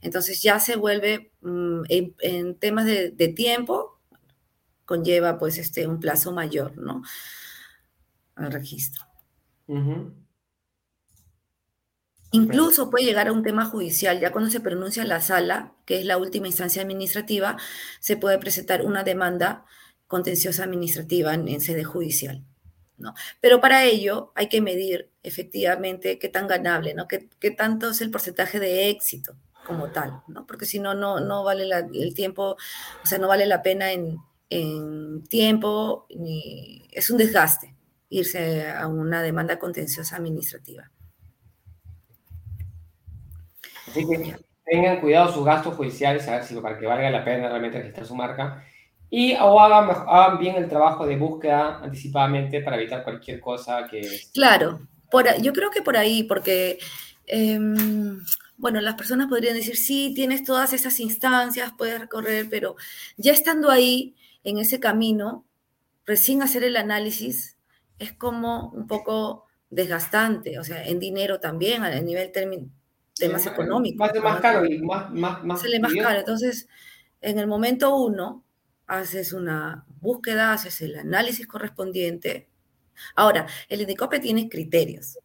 Entonces 0.00 0.42
ya 0.42 0.60
se 0.60 0.76
vuelve 0.76 1.32
mm, 1.40 1.82
en, 1.88 2.54
temas 2.56 2.86
de, 2.86 3.32
tiempo, 3.34 3.98
conlleva 4.84 5.38
pues 5.38 5.58
este 5.58 5.86
un 5.86 6.00
plazo 6.00 6.32
mayor, 6.32 6.76
¿no? 6.78 7.02
Al 8.36 8.52
registro. 8.52 9.04
Incluso 12.30 12.90
puede 12.90 13.04
llegar 13.04 13.28
a 13.28 13.32
un 13.32 13.42
tema 13.42 13.64
judicial, 13.64 14.20
ya 14.20 14.32
cuando 14.32 14.50
se 14.50 14.60
pronuncia 14.60 15.04
la 15.04 15.20
sala, 15.20 15.74
que 15.84 15.98
es 15.98 16.04
la 16.04 16.18
última 16.18 16.46
instancia 16.46 16.82
administrativa, 16.82 17.56
se 18.00 18.16
puede 18.16 18.38
presentar 18.38 18.84
una 18.84 19.02
demanda 19.02 19.64
contenciosa 20.06 20.64
administrativa 20.64 21.34
en 21.34 21.60
sede 21.60 21.84
judicial. 21.84 22.47
Pero 23.40 23.60
para 23.60 23.84
ello 23.84 24.32
hay 24.34 24.48
que 24.48 24.60
medir 24.60 25.10
efectivamente 25.22 26.18
qué 26.18 26.28
tan 26.28 26.46
ganable, 26.46 26.94
¿no? 26.94 27.06
Qué, 27.08 27.50
tanto 27.50 27.90
es 27.90 28.00
el 28.00 28.10
porcentaje 28.10 28.58
de 28.58 28.88
éxito 28.90 29.34
como 29.66 29.90
tal, 29.90 30.22
¿no? 30.28 30.46
Porque 30.46 30.66
si 30.66 30.78
no, 30.78 30.94
no, 30.94 31.44
vale 31.44 31.68
el 31.94 32.14
tiempo, 32.14 32.56
o 33.02 33.06
sea, 33.06 33.18
no 33.18 33.28
vale 33.28 33.46
la 33.46 33.62
pena 33.62 33.92
en, 33.92 34.18
tiempo, 35.28 36.06
ni 36.16 36.88
es 36.90 37.10
un 37.10 37.18
desgaste 37.18 37.74
irse 38.08 38.70
a 38.70 38.86
una 38.86 39.22
demanda 39.22 39.58
contenciosa 39.58 40.16
administrativa. 40.16 40.90
Así 43.86 44.08
que 44.08 44.36
tengan 44.64 45.00
cuidado 45.00 45.30
sus 45.32 45.44
gastos 45.44 45.74
judiciales, 45.74 46.26
a 46.28 46.32
ver 46.32 46.44
si 46.44 46.54
para 46.56 46.78
que 46.78 46.86
valga 46.86 47.10
la 47.10 47.24
pena 47.24 47.48
realmente 47.50 47.78
registrar 47.78 48.06
su 48.06 48.14
marca 48.14 48.64
y 49.10 49.34
o 49.34 49.58
hagan, 49.60 50.38
bien 50.38 50.56
el 50.56 50.68
trabajo 50.68 51.06
de 51.06 51.16
búsqueda 51.16 51.80
anticipadamente 51.82 52.60
para 52.60 52.76
evitar 52.76 53.04
cualquier 53.04 53.40
cosa 53.40 53.86
que... 53.86 54.02
Claro, 54.34 54.80
por, 55.10 55.26
yo 55.40 55.52
creo 55.52 55.70
que 55.70 55.82
por 55.82 55.96
ahí, 55.96 56.24
porque, 56.24 56.78
em, 57.26 58.20
bueno, 58.58 58.80
las 58.80 58.96
personas 58.96 59.28
podrían 59.28 59.54
decir, 59.54 59.76
sí, 59.76 60.12
tienes 60.14 60.44
todas 60.44 60.74
esas 60.74 61.00
instancias, 61.00 61.72
puedes 61.76 61.98
recorrer, 61.98 62.48
pero 62.50 62.76
ya 63.16 63.32
estando 63.32 63.70
ahí, 63.70 64.14
en 64.44 64.58
ese 64.58 64.78
camino, 64.78 65.46
recién 66.04 66.42
hacer 66.42 66.64
el 66.64 66.76
análisis 66.76 67.56
es 67.98 68.12
como 68.12 68.70
un 68.70 68.86
poco 68.86 69.46
desgastante, 69.70 70.58
o 70.58 70.64
sea, 70.64 70.84
en 70.84 70.98
dinero 70.98 71.40
también, 71.40 71.82
a 71.82 72.00
nivel 72.00 72.30
temas 72.30 73.46
económicos. 73.46 73.98
Más, 73.98 74.22
más 74.22 74.40
caro 74.40 74.66
y 74.66 74.78
más... 74.82 75.10
más, 75.12 75.44
más 75.44 75.60
Sale 75.62 75.80
más 75.80 75.94
caro, 75.94 76.18
entonces, 76.20 76.68
en 77.22 77.38
el 77.38 77.46
momento 77.46 77.96
uno 77.96 78.44
haces 78.88 79.32
una 79.32 79.84
búsqueda, 80.00 80.52
haces 80.52 80.80
el 80.80 80.98
análisis 80.98 81.46
correspondiente. 81.46 82.48
Ahora, 83.14 83.46
el 83.68 83.82
INDECOPE 83.82 84.18
tiene 84.18 84.48
criterios. 84.48 85.18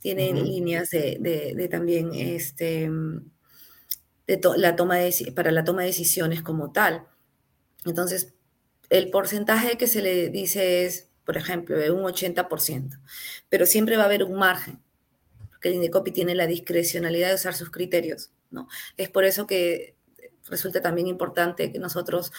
tiene 0.00 0.32
líneas 0.32 0.90
de, 0.90 1.68
también 1.70 2.12
este, 2.12 2.90
de 4.26 4.40
la 4.56 4.74
toma 4.76 4.96
de, 4.96 5.32
para 5.34 5.52
la 5.52 5.64
toma 5.64 5.82
de 5.82 5.88
decisiones 5.88 6.42
como 6.42 6.72
tal. 6.72 7.06
Entonces, 7.84 8.34
el 8.90 9.10
porcentaje 9.10 9.78
que 9.78 9.86
se 9.86 10.02
le 10.02 10.28
dice 10.28 10.84
es, 10.84 11.08
por 11.24 11.36
ejemplo, 11.36 11.78
de 11.78 11.92
un 11.92 12.02
80%, 12.02 12.98
pero 13.48 13.64
siempre 13.64 13.96
va 13.96 14.02
a 14.02 14.06
haber 14.06 14.24
un 14.24 14.34
margen, 14.38 14.80
porque 15.50 15.68
el 15.68 15.76
Indecopi 15.76 16.10
tiene 16.10 16.34
la 16.34 16.48
discrecionalidad 16.48 17.28
de 17.28 17.36
usar 17.36 17.54
sus 17.54 17.70
criterios, 17.70 18.32
¿no? 18.50 18.68
Es 18.96 19.08
por 19.08 19.24
eso 19.24 19.46
que 19.46 19.94
resulta 20.52 20.80
también 20.80 21.08
importante 21.08 21.72
que 21.72 21.80
nosotros 21.80 22.32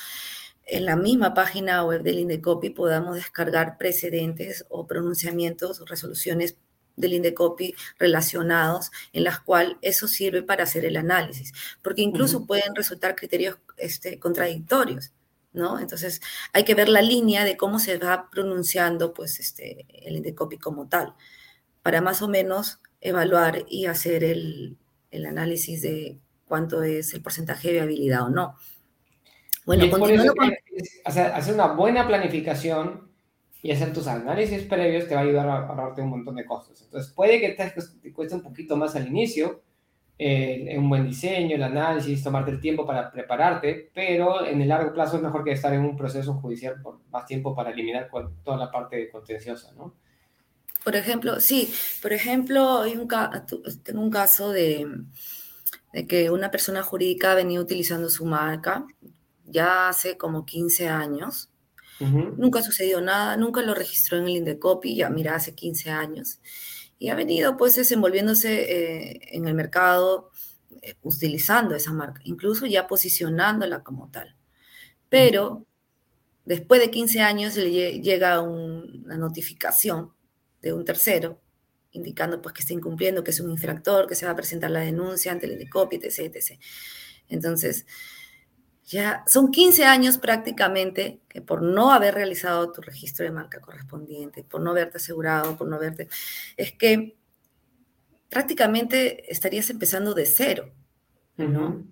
en 0.66 0.86
la 0.86 0.96
misma 0.96 1.34
página 1.34 1.84
web 1.84 2.04
del 2.04 2.20
Indecopi 2.20 2.70
podamos 2.70 3.16
descargar 3.16 3.78
precedentes 3.78 4.66
o 4.70 4.88
pronunciamientos 4.88 5.82
o 5.82 5.86
resoluciones 5.86 6.56
del 6.96 7.14
Indecopi 7.14 7.76
relacionados 8.00 8.92
en 9.12 9.26
las 9.26 9.40
cuales 9.40 9.76
eso 9.82 10.08
sirve 10.08 10.44
para 10.44 10.64
hacer 10.64 10.86
el 10.86 10.96
análisis, 10.96 11.52
porque 11.82 12.02
incluso 12.02 12.46
pueden 12.46 12.76
resultar 12.76 13.16
criterios 13.16 13.58
este, 13.78 14.20
contradictorios. 14.20 15.12
¿no? 15.54 15.80
Entonces 15.80 16.22
hay 16.52 16.64
que 16.64 16.76
ver 16.76 16.90
la 16.90 17.02
línea 17.02 17.44
de 17.44 17.58
cómo 17.58 17.80
se 17.80 17.98
va 17.98 18.30
pronunciando 18.32 19.14
pues, 19.14 19.40
este, 19.40 19.86
el 20.08 20.16
Indecopi 20.16 20.58
como 20.58 20.88
tal, 20.88 21.14
para 21.82 22.02
más 22.02 22.22
o 22.22 22.28
menos 22.28 22.80
evaluar 23.02 23.66
y 23.68 23.86
hacer 23.86 24.24
el, 24.24 24.78
análisis 25.28 25.82
de 25.82 26.18
cuánto 26.54 26.84
es 26.84 27.16
el 27.16 27.24
porcentaje 27.24 27.70
de 27.70 27.74
viabilidad 27.74 28.28
o 28.28 28.30
no. 28.30 28.54
Bueno, 29.66 29.90
continuando 29.90 30.36
con... 30.36 30.54
hacer 31.04 31.52
una 31.56 31.66
buena 31.70 32.06
planificación 32.06 33.10
y 33.64 33.72
hacer 33.72 33.92
tus 33.92 34.06
análisis 34.06 34.62
previos 34.62 35.08
te 35.08 35.16
va 35.16 35.22
a 35.22 35.24
ayudar 35.24 35.50
a 35.50 35.68
ahorrarte 35.68 36.04
un 36.04 36.12
montón 36.12 36.36
de 36.36 36.46
costos. 36.46 36.80
Entonces, 36.84 37.12
puede 37.12 37.42
que 37.42 37.50
te, 37.54 38.14
cueste 38.14 38.36
un 38.36 38.44
poquito 38.44 38.78
más 38.78 38.96
al 38.96 39.08
inicio, 39.08 39.64
eh, 40.20 40.76
un 40.78 40.90
buen 40.90 41.08
diseño, 41.08 41.56
el 41.56 41.64
análisis, 41.64 42.22
tomarte 42.22 42.52
el 42.52 42.62
tiempo 42.62 42.86
para 42.86 43.12
prepararte, 43.12 43.90
pero 43.92 44.46
en 44.46 44.62
el 44.62 44.68
largo 44.68 44.94
plazo 44.94 45.18
es 45.18 45.24
mejor 45.24 45.44
que 45.44 45.54
estar 45.54 45.74
en 45.74 45.82
un 45.82 45.98
proceso 45.98 46.36
judicial 46.36 46.80
por 46.84 47.00
más 47.10 47.26
tiempo 47.26 47.56
para 47.56 47.72
eliminar 47.72 48.12
toda 48.44 48.58
la 48.58 48.70
parte 48.70 49.10
contenciosa, 49.10 49.72
¿no? 49.76 49.96
Por 50.84 50.96
ejemplo, 50.96 51.40
sí, 51.40 51.74
por 52.00 52.14
ejemplo, 52.14 52.82
hay 52.82 52.96
un 52.96 53.08
tengo 53.82 54.02
un 54.04 54.12
caso 54.12 54.52
de, 54.52 54.86
de 55.94 56.06
que 56.08 56.30
una 56.30 56.52
persona 56.52 56.84
jurídica 56.84 57.36
venía 57.36 57.62
utilizando 57.62 58.10
su 58.10 58.26
marca 58.26 58.86
ya 59.46 59.88
hace 59.88 60.18
como 60.18 60.46
15 60.46 60.90
años. 60.90 61.50
Nunca 62.00 62.62
sucedió 62.62 63.00
nada, 63.00 63.38
nunca 63.38 63.62
lo 63.62 63.74
registró 63.74 64.18
en 64.18 64.26
el 64.26 64.36
Indecopi, 64.36 64.98
ya 64.98 65.10
mira, 65.10 65.36
hace 65.36 65.56
15 65.56 65.90
años 65.90 66.40
y 67.04 67.10
ha 67.10 67.16
venido 67.16 67.58
pues 67.58 67.76
desenvolviéndose 67.76 68.62
eh, 68.62 69.20
en 69.34 69.46
el 69.46 69.54
mercado 69.56 70.32
eh, 70.82 70.96
utilizando 71.02 71.76
esa 71.76 71.92
marca, 71.92 72.22
incluso 72.24 72.66
ya 72.66 72.88
posicionándola 72.88 73.84
como 73.84 74.10
tal. 74.10 74.38
Pero 75.10 75.66
después 76.46 76.80
de 76.80 76.92
15 76.92 77.20
años 77.20 77.58
le 77.58 78.00
llega 78.00 78.40
una 78.40 79.18
notificación 79.18 80.14
de 80.62 80.72
un 80.72 80.86
tercero 80.86 81.42
indicando 81.94 82.42
pues 82.42 82.54
que 82.54 82.62
está 82.62 82.74
incumpliendo, 82.74 83.24
que 83.24 83.32
es 83.32 83.40
un 83.40 83.50
infractor, 83.50 84.08
que 84.08 84.16
se 84.16 84.26
va 84.26 84.32
a 84.32 84.36
presentar 84.36 84.70
la 84.72 84.82
denuncia 84.82 85.32
ante 85.32 85.46
el 85.46 85.54
EDECOPI, 85.54 85.98
etc, 85.98 86.36
etc. 86.36 86.60
Entonces, 87.30 87.86
ya 88.86 89.24
son 89.28 89.52
15 89.52 89.86
años 89.86 90.18
prácticamente 90.18 91.22
que 91.30 91.42
por 91.42 91.62
no 91.62 91.92
haber 91.92 92.16
realizado 92.16 92.72
tu 92.72 92.82
registro 92.82 93.24
de 93.24 93.32
marca 93.32 93.62
correspondiente, 93.62 94.44
por 94.44 94.62
no 94.62 94.72
haberte 94.72 94.98
asegurado, 94.98 95.58
por 95.58 95.68
no 95.68 95.78
haberte, 95.78 96.10
es 96.58 96.74
que 96.74 97.16
prácticamente 98.30 99.32
estarías 99.32 99.70
empezando 99.70 100.14
de 100.14 100.26
cero, 100.26 100.74
¿no? 101.38 101.86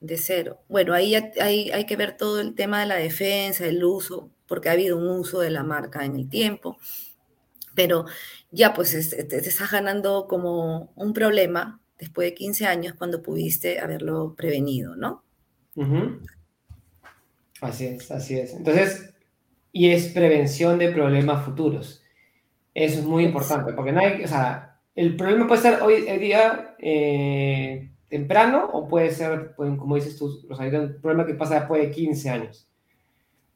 De 0.00 0.18
cero. 0.18 0.60
Bueno, 0.68 0.92
ahí 0.92 1.14
hay, 1.14 1.70
hay, 1.70 1.86
que 1.86 1.96
ver 1.96 2.16
todo 2.16 2.40
el 2.40 2.54
tema 2.54 2.80
de 2.80 2.86
la 2.86 2.96
defensa, 2.96 3.66
el 3.66 3.82
uso, 3.82 4.30
porque 4.46 4.68
ha 4.68 4.72
habido 4.72 4.98
un 4.98 5.08
uso 5.08 5.40
de 5.40 5.50
la 5.50 5.62
marca 5.62 6.04
en 6.04 6.16
el 6.16 6.28
tiempo, 6.28 6.78
pero 7.74 8.04
ya 8.54 8.72
pues 8.72 8.92
te, 9.10 9.36
estás 9.36 9.70
ganando 9.70 10.26
como 10.28 10.92
un 10.94 11.12
problema 11.12 11.80
después 11.98 12.28
de 12.28 12.34
15 12.34 12.66
años 12.66 12.94
cuando 12.94 13.20
pudiste 13.20 13.80
haberlo 13.80 14.34
prevenido, 14.36 14.94
¿no? 14.96 15.24
Así 17.60 17.86
es, 17.86 18.10
así 18.10 18.38
es. 18.38 18.54
Entonces, 18.54 19.12
y 19.72 19.90
es 19.90 20.08
prevención 20.08 20.78
de 20.78 20.92
problemas 20.92 21.44
futuros. 21.44 22.02
Eso 22.74 23.00
es 23.00 23.04
muy 23.04 23.24
importante, 23.24 23.72
porque 23.72 23.92
no 23.92 24.00
hay, 24.00 24.22
o 24.22 24.28
sea, 24.28 24.80
el 24.94 25.16
problema 25.16 25.48
puede 25.48 25.62
ser 25.62 25.82
hoy 25.82 26.02
día 26.18 26.76
eh, 26.78 27.90
temprano 28.08 28.70
o 28.72 28.86
puede 28.86 29.10
ser, 29.10 29.54
como 29.56 29.96
dices 29.96 30.16
tú, 30.16 30.26
un 30.48 31.00
problema 31.00 31.26
que 31.26 31.34
pasa 31.34 31.60
después 31.60 31.82
de 31.82 31.90
15 31.90 32.30
años. 32.30 32.68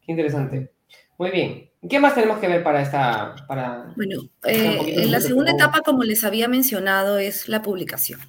Qué 0.04 0.12
interesante. 0.12 0.72
Muy 1.18 1.30
bien. 1.30 1.70
¿Qué 1.88 2.00
más 2.00 2.14
tenemos 2.14 2.38
que 2.38 2.48
ver 2.48 2.62
para 2.62 2.80
esta... 2.80 3.34
Para, 3.46 3.92
bueno, 3.96 4.22
eh, 4.44 5.02
en 5.02 5.12
la 5.12 5.20
segunda 5.20 5.52
etapa, 5.52 5.82
como 5.82 6.04
les 6.04 6.24
había 6.24 6.48
mencionado, 6.48 7.18
es 7.18 7.48
la 7.48 7.60
publicación. 7.62 8.20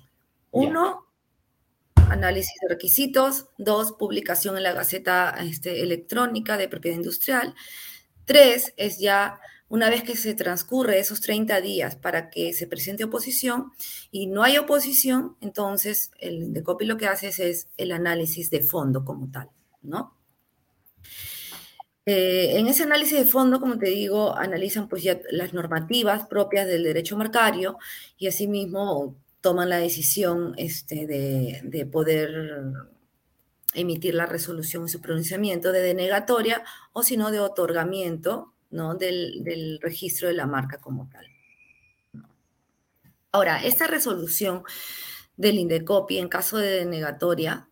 Uno, 0.52 1.08
análisis 2.10 2.54
de 2.62 2.68
requisitos. 2.68 3.48
Dos, 3.58 3.94
publicación 3.94 4.58
en 4.58 4.64
la 4.64 4.74
Gaceta 4.74 5.36
este, 5.40 5.82
Electrónica 5.82 6.58
de 6.58 6.68
Propiedad 6.68 6.98
Industrial. 6.98 7.56
Tres, 8.26 8.74
es 8.76 9.00
ya 9.00 9.40
una 9.70 9.90
vez 9.90 10.04
que 10.04 10.16
se 10.16 10.34
transcurre 10.34 11.00
esos 11.00 11.22
30 11.22 11.62
días 11.62 11.96
para 11.96 12.30
que 12.30 12.54
se 12.54 12.68
presente 12.68 13.04
oposición 13.04 13.72
y 14.12 14.28
no 14.28 14.44
hay 14.44 14.58
oposición, 14.58 15.38
entonces 15.42 16.12
el 16.20 16.54
DECOPI 16.54 16.86
lo 16.86 16.98
que 16.98 17.08
hace 17.08 17.28
es, 17.28 17.68
el 17.78 17.92
análisis 17.92 18.50
de 18.50 18.62
fondo 18.62 19.06
como 19.06 19.30
tal, 19.32 19.50
¿no? 19.84 20.16
Eh, 22.12 22.58
en 22.58 22.66
ese 22.66 22.82
análisis 22.82 23.20
de 23.20 23.26
fondo, 23.26 23.60
como 23.60 23.78
te 23.78 23.86
digo, 23.86 24.36
analizan 24.36 24.90
pues 24.90 25.04
ya 25.04 25.20
las 25.30 25.54
normativas 25.54 26.26
propias 26.28 26.66
del 26.66 26.82
derecho 26.82 27.16
marcario 27.16 27.78
y 28.18 28.26
asimismo 28.26 29.16
toman 29.42 29.70
la 29.70 29.78
decisión 29.78 30.56
este, 30.58 31.06
de, 31.06 31.86
poder 31.86 32.74
emitir 33.76 34.16
la 34.16 34.26
resolución 34.26 34.86
y 34.86 34.90
su 34.90 35.02
pronunciamiento 35.02 35.72
de 35.72 35.84
denegatoria 35.84 36.64
o 36.94 37.04
si 37.04 37.16
no 37.16 37.30
de 37.30 37.42
otorgamiento 37.42 38.56
¿no? 38.72 38.96
del, 38.96 39.78
registro 39.80 40.30
de 40.30 40.34
la 40.34 40.48
marca 40.48 40.80
como 40.80 41.08
tal. 41.12 41.28
Ahora, 43.32 43.64
esta 43.64 43.86
resolución 43.86 44.64
del 45.38 45.60
INDECOPI 45.60 46.18
en 46.18 46.28
caso 46.28 46.58
de 46.58 46.72
denegatoria, 46.72 47.70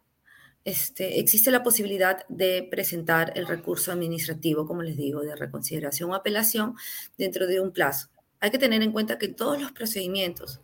este, 0.67 1.21
existe 1.21 1.49
la 1.49 1.63
posibilidad 1.63 2.27
de 2.27 2.67
presentar 2.69 3.31
el 3.37 3.47
recurso 3.47 3.93
administrativo, 3.93 4.67
como 4.67 4.83
les 4.83 4.97
digo, 4.97 5.21
de 5.21 5.33
reconsideración 5.33 6.11
o 6.11 6.13
apelación 6.13 6.75
dentro 7.17 7.47
de 7.47 7.61
un 7.61 7.71
plazo. 7.71 8.09
Hay 8.41 8.51
que 8.51 8.57
tener 8.57 8.83
en 8.83 8.91
cuenta 8.91 9.17
que 9.17 9.29
todos 9.29 9.61
los 9.61 9.71
procedimientos, 9.71 10.59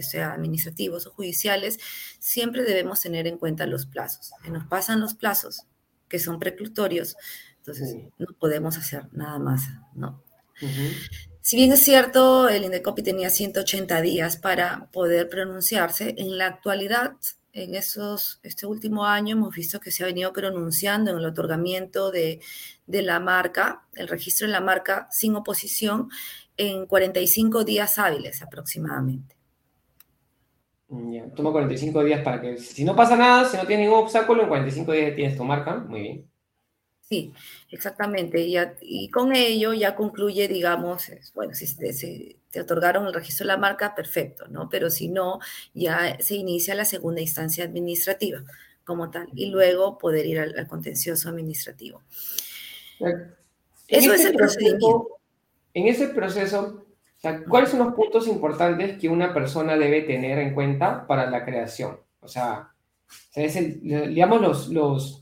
sea 0.00 0.32
administrativos 0.32 1.06
o 1.06 1.12
judiciales, 1.12 1.78
siempre 2.18 2.62
debemos 2.62 3.02
tener 3.02 3.26
en 3.26 3.36
cuenta 3.36 3.66
los 3.66 3.84
plazos. 3.84 4.32
Si 4.42 4.50
nos 4.50 4.64
pasan 4.68 5.00
los 5.00 5.12
plazos, 5.12 5.66
que 6.08 6.18
son 6.18 6.38
preclutorios, 6.38 7.14
entonces 7.58 7.94
no 8.16 8.28
podemos 8.40 8.78
hacer 8.78 9.12
nada 9.12 9.38
más, 9.38 9.64
¿no? 9.94 10.24
Si 11.42 11.56
bien 11.56 11.72
es 11.72 11.84
cierto, 11.84 12.48
el 12.48 12.64
INDECOPI 12.64 13.02
tenía 13.02 13.28
180 13.28 14.00
días 14.00 14.38
para 14.38 14.88
poder 14.92 15.28
pronunciarse, 15.28 16.14
en 16.16 16.38
la 16.38 16.46
actualidad, 16.46 17.16
en 17.52 17.74
esos, 17.74 18.40
este 18.42 18.66
último 18.66 19.04
año, 19.06 19.36
hemos 19.36 19.54
visto 19.54 19.80
que 19.80 19.90
se 19.90 20.02
ha 20.02 20.06
venido 20.06 20.32
pronunciando 20.32 21.10
en 21.10 21.18
el 21.18 21.26
otorgamiento 21.26 22.10
de, 22.10 22.40
de 22.86 23.02
la 23.02 23.20
marca, 23.20 23.86
el 23.94 24.08
registro 24.08 24.46
de 24.46 24.52
la 24.52 24.60
marca 24.60 25.08
sin 25.10 25.36
oposición, 25.36 26.08
en 26.56 26.86
45 26.86 27.64
días 27.64 27.98
hábiles 27.98 28.42
aproximadamente. 28.42 29.36
Toma 31.34 31.52
45 31.52 32.04
días 32.04 32.22
para 32.22 32.40
que, 32.40 32.58
si 32.58 32.84
no 32.84 32.94
pasa 32.94 33.16
nada, 33.16 33.48
si 33.48 33.56
no 33.56 33.66
tiene 33.66 33.84
ningún 33.84 34.00
obstáculo, 34.00 34.42
en 34.42 34.48
45 34.48 34.92
días 34.92 35.14
tienes 35.14 35.36
tu 35.36 35.44
marca. 35.44 35.76
Muy 35.76 36.00
bien. 36.00 36.31
Sí, 37.08 37.32
exactamente. 37.70 38.40
Y, 38.40 38.56
y 38.80 39.10
con 39.10 39.34
ello 39.34 39.74
ya 39.74 39.94
concluye, 39.94 40.48
digamos, 40.48 41.10
bueno, 41.34 41.54
si, 41.54 42.36
te 42.50 42.60
otorgaron 42.60 43.06
el 43.06 43.14
registro 43.14 43.44
de 43.44 43.48
la 43.48 43.56
marca, 43.56 43.94
perfecto, 43.94 44.46
¿no? 44.48 44.68
Pero 44.68 44.90
si 44.90 45.08
no, 45.08 45.40
ya 45.74 46.18
se 46.20 46.36
inicia 46.36 46.74
la 46.74 46.84
segunda 46.84 47.20
instancia 47.20 47.64
administrativa 47.64 48.42
como 48.84 49.10
tal, 49.10 49.28
y 49.34 49.46
luego 49.46 49.96
poder 49.96 50.26
ir 50.26 50.40
al, 50.40 50.66
contencioso 50.66 51.28
administrativo. 51.28 52.02
Eso 53.88 54.12
es 54.12 54.24
el 54.24 54.34
procedimiento. 54.34 55.18
En 55.74 55.86
ese 55.86 56.08
proceso, 56.08 56.86
¿cuáles 57.48 57.70
son 57.70 57.78
los 57.80 57.94
puntos 57.94 58.26
importantes 58.26 58.98
que 58.98 59.08
una 59.08 59.32
persona 59.32 59.76
debe 59.76 60.02
tener 60.02 60.38
en 60.38 60.54
cuenta 60.54 61.06
para 61.06 61.30
la 61.30 61.44
creación? 61.44 62.00
O 62.20 62.28
sea, 62.28 62.72
digamos, 63.34 64.40
los, 64.40 64.68
los, 64.68 65.21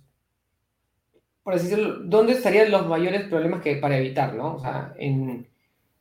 por 1.51 1.59
así 1.59 1.69
decirlo, 1.69 1.99
¿dónde 2.05 2.35
estarían 2.35 2.71
los 2.71 2.87
mayores 2.87 3.29
problemas 3.29 3.61
que 3.61 3.75
para 3.77 3.99
evitar, 3.99 4.35
no? 4.35 4.55
O 4.55 4.61
sea, 4.61 4.95
en, 4.97 5.49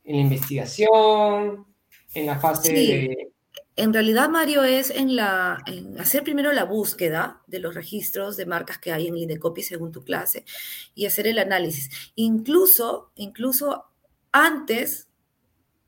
en 0.04 0.16
la 0.16 0.22
investigación, 0.22 1.66
en 2.14 2.26
la 2.28 2.40
fase 2.40 2.72
de, 2.72 3.32
en 3.76 3.94
realidad, 3.94 4.30
Mario, 4.30 4.64
es 4.64 4.92
en, 4.92 5.16
la, 5.16 5.64
hacer 5.98 6.24
primero 6.24 6.52
la 6.52 6.66
búsqueda 6.66 7.42
de 7.48 7.60
los 7.60 7.74
registros 7.74 8.38
de 8.38 8.46
marcas 8.46 8.78
que 8.78 8.92
hay 8.92 9.08
en 9.08 9.18
Indecopy 9.18 9.64
según 9.64 9.92
tu 9.92 10.04
clase 10.04 10.46
y 10.94 11.08
hacer 11.08 11.26
el 11.26 11.40
análisis. 11.40 11.90
Incluso, 12.14 13.12
incluso 13.16 13.86
antes 14.32 15.08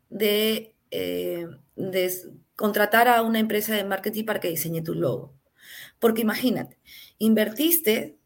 de, 0.09 0.73
eh, 0.89 1.45
de 1.75 2.13
contratar 2.55 3.07
a 3.09 3.21
una 3.21 3.39
empresa 3.39 3.75
de 3.75 3.83
marketing 3.83 4.23
para 4.23 4.39
que 4.39 4.49
diseñe 4.49 4.81
tu 4.81 4.95
logo. 4.95 5.35
Porque 5.99 6.21
imagínate, 6.23 6.79
invertiste 7.19 8.17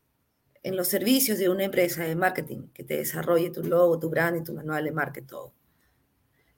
en 0.65 0.75
los 0.75 0.87
servicios 0.87 1.37
de 1.37 1.47
una 1.47 1.63
empresa 1.63 2.03
de 2.03 2.15
marketing 2.15 2.69
que 2.73 2.83
te 2.83 2.97
desarrolle 2.97 3.51
tu 3.51 3.63
logo, 3.63 3.99
tu 3.99 4.09
brand 4.09 4.35
y 4.41 4.43
tu 4.43 4.51
manual 4.51 4.83
de 4.83 4.91
marketing, 4.91 5.27
todo. 5.27 5.53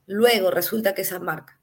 Luego 0.05 0.49
resulta 0.49 0.95
que 0.95 1.01
esa 1.01 1.19
marca 1.19 1.59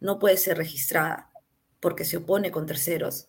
no 0.00 0.18
puede 0.18 0.38
ser 0.38 0.56
registrada 0.56 1.30
porque 1.78 2.04
se 2.04 2.16
opone 2.16 2.50
con 2.50 2.66
terceros. 2.66 3.28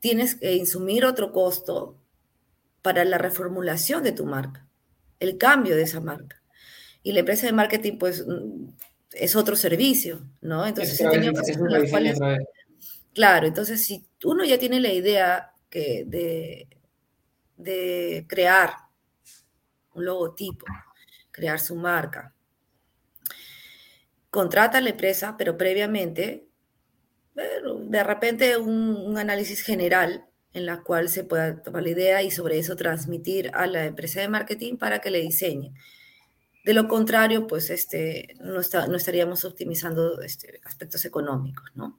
Tienes 0.00 0.34
que 0.34 0.56
insumir 0.56 1.04
otro 1.04 1.30
costo 1.30 1.96
para 2.82 3.04
la 3.04 3.18
reformulación 3.18 4.02
de 4.02 4.10
tu 4.10 4.26
marca, 4.26 4.66
el 5.20 5.38
cambio 5.38 5.76
de 5.76 5.82
esa 5.82 6.00
marca. 6.00 6.42
Y 7.04 7.12
la 7.12 7.20
empresa 7.20 7.46
de 7.46 7.52
marketing, 7.52 7.98
pues, 7.98 8.26
mm, 8.26 8.66
es 9.12 9.36
otro 9.36 9.54
servicio, 9.54 10.26
¿no? 10.40 10.66
Entonces, 10.66 11.00
claro, 13.14 13.46
entonces 13.46 13.84
si 13.84 14.04
uno 14.24 14.44
ya 14.44 14.58
tiene 14.58 14.80
la 14.80 14.92
idea 14.92 15.52
que 15.70 16.04
de, 16.04 16.66
de 17.62 18.26
crear 18.28 18.74
un 19.94 20.04
logotipo, 20.04 20.66
crear 21.30 21.58
su 21.60 21.76
marca, 21.76 22.34
contrata 24.30 24.78
a 24.78 24.80
la 24.80 24.90
empresa, 24.90 25.36
pero 25.36 25.56
previamente, 25.56 26.46
de 27.34 28.04
repente 28.04 28.56
un, 28.56 29.16
análisis 29.18 29.62
general 29.62 30.26
en 30.52 30.66
la 30.66 30.82
cual 30.82 31.08
se 31.08 31.24
pueda 31.24 31.62
tomar 31.62 31.82
la 31.82 31.90
idea 31.90 32.22
y 32.22 32.30
sobre 32.30 32.58
eso 32.58 32.76
transmitir 32.76 33.50
a 33.54 33.66
la 33.66 33.86
empresa 33.86 34.20
de 34.20 34.28
marketing 34.28 34.76
para 34.76 35.00
que 35.00 35.10
le 35.10 35.20
diseñe. 35.20 35.72
De 36.64 36.74
lo 36.74 36.88
contrario, 36.88 37.46
pues 37.46 37.70
este, 37.70 38.36
no, 38.40 38.60
no 38.88 38.96
estaríamos 38.96 39.44
optimizando 39.44 40.20
este, 40.20 40.60
aspectos 40.64 41.04
económicos, 41.04 41.70
¿no? 41.74 41.98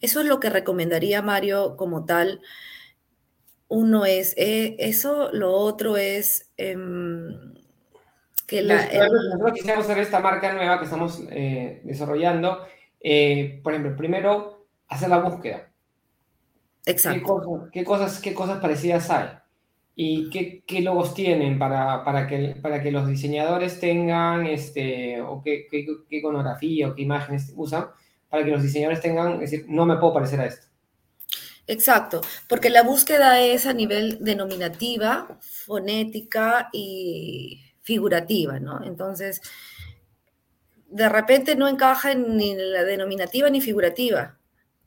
Eso 0.00 0.20
es 0.20 0.26
lo 0.26 0.40
que 0.40 0.50
recomendaría 0.50 1.22
Mario 1.22 1.76
como 1.76 2.04
tal. 2.04 2.40
Uno 3.70 4.04
es 4.04 4.34
eh, 4.36 4.74
eso, 4.80 5.30
lo 5.32 5.52
otro 5.52 5.96
es 5.96 6.50
em, 6.56 7.54
que 8.44 8.62
la... 8.62 8.84
Nosotros, 8.84 9.52
quisiéramos 9.54 9.88
hacer 9.88 9.98
esta 9.98 10.18
marca 10.18 10.52
nueva 10.52 10.78
que 10.78 10.86
estamos 10.86 11.22
eh, 11.30 11.80
desarrollando. 11.84 12.66
Eh, 13.00 13.60
por 13.62 13.72
ejemplo, 13.72 13.96
primero, 13.96 14.66
hacer 14.88 15.08
la 15.08 15.20
búsqueda. 15.20 15.70
Exacto. 16.84 17.68
¿Qué 17.72 17.84
cosas, 17.84 18.20
qué 18.20 18.34
cosas 18.34 18.58
parecidas 18.58 19.08
hay? 19.08 19.28
¿Y 19.94 20.30
qué, 20.30 20.64
qué 20.66 20.80
logos 20.80 21.14
tienen 21.14 21.56
para, 21.56 22.02
para, 22.02 22.26
que, 22.26 22.56
para 22.60 22.82
que 22.82 22.90
los 22.90 23.06
diseñadores 23.06 23.78
tengan, 23.78 24.46
este, 24.46 25.22
o 25.22 25.42
qué, 25.44 25.68
qué, 25.70 25.86
qué, 26.08 26.16
iconografía 26.16 26.88
o 26.88 26.94
qué 26.96 27.02
imágenes 27.02 27.52
usan, 27.54 27.86
para 28.28 28.44
que 28.44 28.50
los 28.50 28.64
diseñadores 28.64 29.00
tengan, 29.00 29.34
es 29.34 29.52
decir, 29.52 29.66
no 29.68 29.86
me 29.86 29.96
puedo 29.98 30.14
parecer 30.14 30.40
a 30.40 30.46
esto? 30.46 30.66
Exacto, 31.70 32.20
porque 32.48 32.68
la 32.68 32.82
búsqueda 32.82 33.40
es 33.40 33.64
a 33.64 33.72
nivel 33.72 34.18
denominativa, 34.20 35.38
fonética 35.40 36.68
y 36.72 37.62
figurativa, 37.80 38.58
¿no? 38.58 38.84
Entonces, 38.84 39.40
de 40.88 41.08
repente 41.08 41.54
no 41.54 41.68
encaja 41.68 42.12
ni 42.14 42.56
la 42.56 42.82
denominativa 42.82 43.48
ni 43.50 43.60
figurativa, 43.60 44.36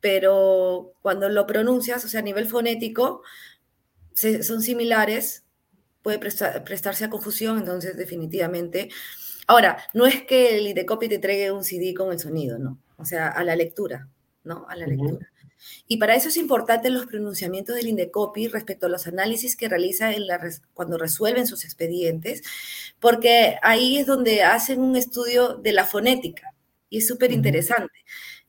pero 0.01 0.91
cuando 1.01 1.29
lo 1.29 1.47
pronuncias, 1.47 2.03
o 2.03 2.09
sea, 2.09 2.19
a 2.19 2.23
nivel 2.23 2.47
fonético, 2.47 3.21
son 4.13 4.61
similares, 4.61 5.45
puede 6.01 6.19
prestarse 6.19 7.05
a 7.05 7.09
confusión, 7.09 7.59
entonces 7.59 7.95
definitivamente. 7.95 8.89
Ahora, 9.47 9.77
no 9.93 10.05
es 10.05 10.23
que 10.23 10.57
el 10.57 10.67
IDECOPY 10.67 11.07
te 11.07 11.15
entregue 11.15 11.49
un 11.53 11.63
CD 11.63 11.93
con 11.93 12.11
el 12.11 12.19
sonido, 12.19 12.59
¿no? 12.59 12.77
O 12.97 13.05
sea, 13.05 13.29
a 13.29 13.45
la 13.45 13.55
lectura, 13.55 14.09
¿no? 14.43 14.65
A 14.67 14.75
la 14.75 14.85
lectura. 14.85 15.29
Y 15.87 15.97
para 15.97 16.15
eso 16.15 16.29
es 16.29 16.37
importante 16.37 16.89
los 16.89 17.05
pronunciamientos 17.05 17.75
del 17.75 17.87
INDECOPI 17.87 18.47
respecto 18.47 18.87
a 18.87 18.89
los 18.89 19.07
análisis 19.07 19.55
que 19.55 19.69
realiza 19.69 20.13
en 20.13 20.27
la, 20.27 20.39
cuando 20.73 20.97
resuelven 20.97 21.47
sus 21.47 21.65
expedientes, 21.65 22.43
porque 22.99 23.57
ahí 23.61 23.97
es 23.97 24.05
donde 24.07 24.43
hacen 24.43 24.81
un 24.81 24.95
estudio 24.95 25.55
de 25.55 25.73
la 25.73 25.85
fonética 25.85 26.53
y 26.89 26.99
es 26.99 27.07
súper 27.07 27.31
interesante. 27.31 27.93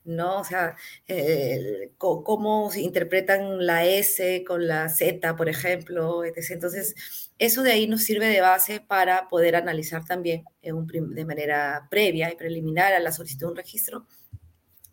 ¿no? 0.05 0.40
O 0.40 0.44
sea, 0.44 0.77
eh, 1.09 1.92
cómo 1.98 2.70
se 2.70 2.83
interpretan 2.83 3.64
la 3.66 3.85
S 3.87 4.44
con 4.46 4.66
la 4.66 4.88
Z, 4.88 5.37
por 5.37 5.48
ejemplo, 5.48 6.22
Entonces, 6.24 6.94
eso 7.38 7.62
de 7.62 7.72
ahí 7.72 7.87
nos 7.88 8.05
sirve 8.05 8.27
de 8.27 8.40
base 8.40 8.81
para 8.81 9.29
poder 9.29 9.57
analizar 9.57 10.05
también 10.05 10.44
de 10.62 11.24
manera 11.24 11.88
previa 11.90 12.31
y 12.31 12.37
preliminar 12.37 12.92
a 12.92 13.00
la 13.00 13.12
solicitud 13.12 13.46
de 13.46 13.50
un 13.53 13.57
registro, 13.57 14.07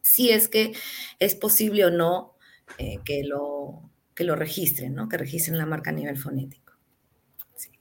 si 0.01 0.29
es 0.29 0.47
que 0.47 0.73
es 1.19 1.35
posible 1.35 1.85
o 1.85 1.91
no 1.91 2.35
eh, 2.77 2.99
que, 3.05 3.23
lo, 3.23 3.89
que 4.15 4.23
lo 4.23 4.35
registren, 4.35 4.95
¿no? 4.95 5.09
Que 5.09 5.17
registren 5.17 5.57
la 5.57 5.65
marca 5.65 5.91
a 5.91 5.93
nivel 5.93 6.17
fonético. 6.17 6.73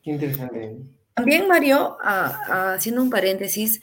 Qué 0.02 0.10
interesante. 0.10 0.76
También, 1.14 1.48
Mario, 1.48 1.98
haciendo 2.00 3.02
un 3.02 3.10
paréntesis, 3.10 3.80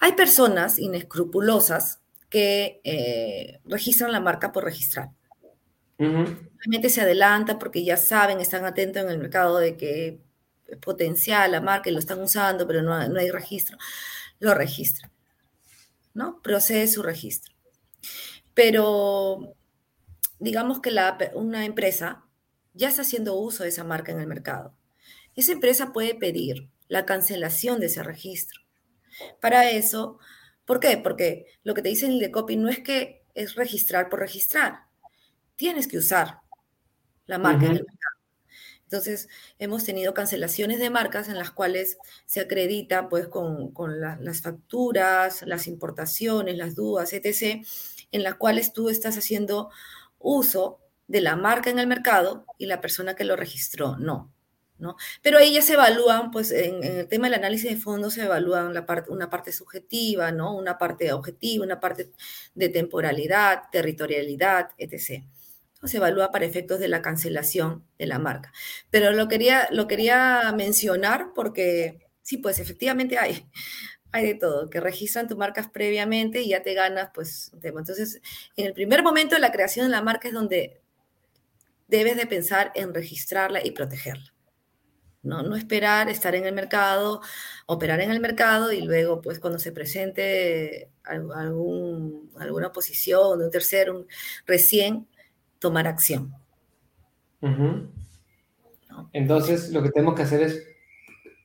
hay 0.00 0.12
personas 0.12 0.78
inescrupulosas 0.78 2.00
que 2.28 2.80
eh, 2.84 3.60
registran 3.64 4.12
la 4.12 4.20
marca 4.20 4.52
por 4.52 4.64
registrar. 4.64 5.10
Realmente 5.96 6.90
se 6.90 7.00
adelanta 7.00 7.58
porque 7.58 7.84
ya 7.84 7.96
saben, 7.96 8.40
están 8.40 8.64
atentos 8.64 9.02
en 9.02 9.08
el 9.08 9.18
mercado 9.18 9.58
de 9.58 9.76
que 9.76 10.20
es 10.66 10.78
potencial 10.78 11.52
la 11.52 11.60
marca 11.60 11.88
y 11.88 11.92
lo 11.92 12.00
están 12.00 12.20
usando, 12.20 12.66
pero 12.66 12.82
no, 12.82 13.08
no 13.08 13.20
hay 13.20 13.30
registro. 13.30 13.78
Lo 14.40 14.54
registran, 14.54 15.10
¿no? 16.12 16.42
Procede 16.42 16.88
su 16.88 17.02
registro. 17.02 17.53
Pero 18.54 19.54
digamos 20.38 20.80
que 20.80 20.90
la, 20.90 21.18
una 21.34 21.64
empresa 21.64 22.24
ya 22.72 22.88
está 22.88 23.02
haciendo 23.02 23.34
uso 23.34 23.62
de 23.62 23.68
esa 23.68 23.84
marca 23.84 24.12
en 24.12 24.20
el 24.20 24.26
mercado. 24.26 24.74
Esa 25.36 25.52
empresa 25.52 25.92
puede 25.92 26.14
pedir 26.14 26.70
la 26.88 27.06
cancelación 27.06 27.80
de 27.80 27.86
ese 27.86 28.02
registro. 28.02 28.60
Para 29.40 29.70
eso, 29.70 30.18
¿Por 30.64 30.80
qué? 30.80 30.96
Porque 30.96 31.46
lo 31.62 31.74
que 31.74 31.82
te 31.82 31.90
dice 31.90 32.06
el 32.06 32.30
copy 32.30 32.56
no 32.56 32.68
es 32.68 32.80
que 32.80 33.24
es 33.34 33.54
registrar 33.54 34.08
por 34.08 34.20
registrar. 34.20 34.86
Tienes 35.56 35.88
que 35.88 35.98
usar 35.98 36.40
la 37.26 37.38
marca 37.38 37.66
en 37.66 37.72
el 37.72 37.84
mercado. 37.84 38.14
Entonces, 38.84 39.28
hemos 39.58 39.84
tenido 39.84 40.14
cancelaciones 40.14 40.78
de 40.78 40.90
marcas 40.90 41.28
en 41.28 41.36
las 41.36 41.50
cuales 41.50 41.98
se 42.26 42.40
acredita 42.40 43.08
pues 43.08 43.28
con, 43.28 43.72
las 44.20 44.40
facturas, 44.40 45.42
las 45.42 45.66
importaciones, 45.66 46.56
las 46.56 46.74
dudas, 46.74 47.12
etc., 47.12 47.64
en 48.14 48.22
las 48.22 48.36
cuales 48.36 48.72
tú 48.72 48.88
estás 48.88 49.18
haciendo 49.18 49.70
uso 50.18 50.80
de 51.08 51.20
la 51.20 51.36
marca 51.36 51.68
en 51.68 51.78
el 51.78 51.86
mercado 51.86 52.46
y 52.58 52.66
la 52.66 52.80
persona 52.80 53.14
que 53.14 53.24
lo 53.24 53.36
registró 53.36 53.96
no. 53.98 54.34
Pero 55.22 55.38
ahí 55.38 55.54
ya 55.54 55.62
se 55.62 55.74
evalúan, 55.74 56.30
pues 56.30 56.50
en, 56.50 56.82
el 56.82 57.08
tema 57.08 57.26
del 57.26 57.38
análisis 57.38 57.70
de 57.70 57.76
fondos 57.76 58.14
se 58.14 58.24
evalúan 58.24 58.74
la 58.74 58.86
parte, 58.86 59.10
una 59.10 59.30
parte 59.30 59.52
subjetiva, 59.52 60.32
¿no? 60.32 60.54
Una 60.54 60.78
parte 60.78 61.12
objetiva, 61.12 61.64
una 61.64 61.80
parte 61.80 62.10
de 62.54 62.68
temporalidad, 62.68 63.62
territorialidad, 63.72 64.70
etc. 64.78 65.24
se 65.84 65.96
evalúa 65.96 66.30
para 66.30 66.44
efectos 66.44 66.80
de 66.80 66.88
la 66.88 67.02
cancelación 67.02 67.84
de 67.98 68.06
la 68.06 68.18
marca. 68.18 68.52
Pero 68.90 69.12
lo 69.12 69.28
quería, 69.28 69.68
lo 69.70 69.86
quería 69.86 70.52
mencionar 70.56 71.32
porque 71.34 72.08
sí, 72.22 72.38
pues 72.38 72.58
efectivamente 72.58 73.18
hay, 73.18 73.48
hay 74.14 74.28
de 74.28 74.34
todo, 74.36 74.70
que 74.70 74.78
registran 74.78 75.26
tus 75.26 75.36
marcas 75.36 75.68
previamente 75.68 76.40
y 76.40 76.50
ya 76.50 76.62
te 76.62 76.72
ganas, 76.72 77.10
pues, 77.12 77.50
un 77.52 77.58
tema. 77.58 77.80
Entonces, 77.80 78.22
en 78.56 78.66
el 78.66 78.72
primer 78.72 79.02
momento 79.02 79.34
de 79.34 79.40
la 79.40 79.50
creación 79.50 79.86
de 79.86 79.90
la 79.90 80.02
marca 80.02 80.28
es 80.28 80.34
donde 80.34 80.80
debes 81.88 82.16
de 82.16 82.28
pensar 82.28 82.70
en 82.76 82.94
registrarla 82.94 83.66
y 83.66 83.72
protegerla. 83.72 84.32
¿no? 85.24 85.56
esperar 85.56 86.10
estar 86.10 86.34
en 86.34 86.44
el 86.44 86.54
mercado, 86.54 87.22
operar 87.66 88.00
en 88.02 88.12
el 88.12 88.20
mercado 88.20 88.72
y 88.72 88.82
luego, 88.82 89.20
pues, 89.20 89.40
cuando 89.40 89.58
se 89.58 89.72
presente 89.72 90.90
algún, 91.02 92.30
alguna 92.38 92.70
posición 92.70 93.40
de 93.40 93.46
un 93.46 93.50
tercero, 93.50 94.06
recién 94.46 95.08
tomar 95.58 95.88
acción. 95.88 96.32
Entonces, 99.12 99.70
lo 99.70 99.82
que 99.82 99.90
tenemos 99.90 100.14
que 100.14 100.22
hacer 100.22 100.42
es 100.42 100.73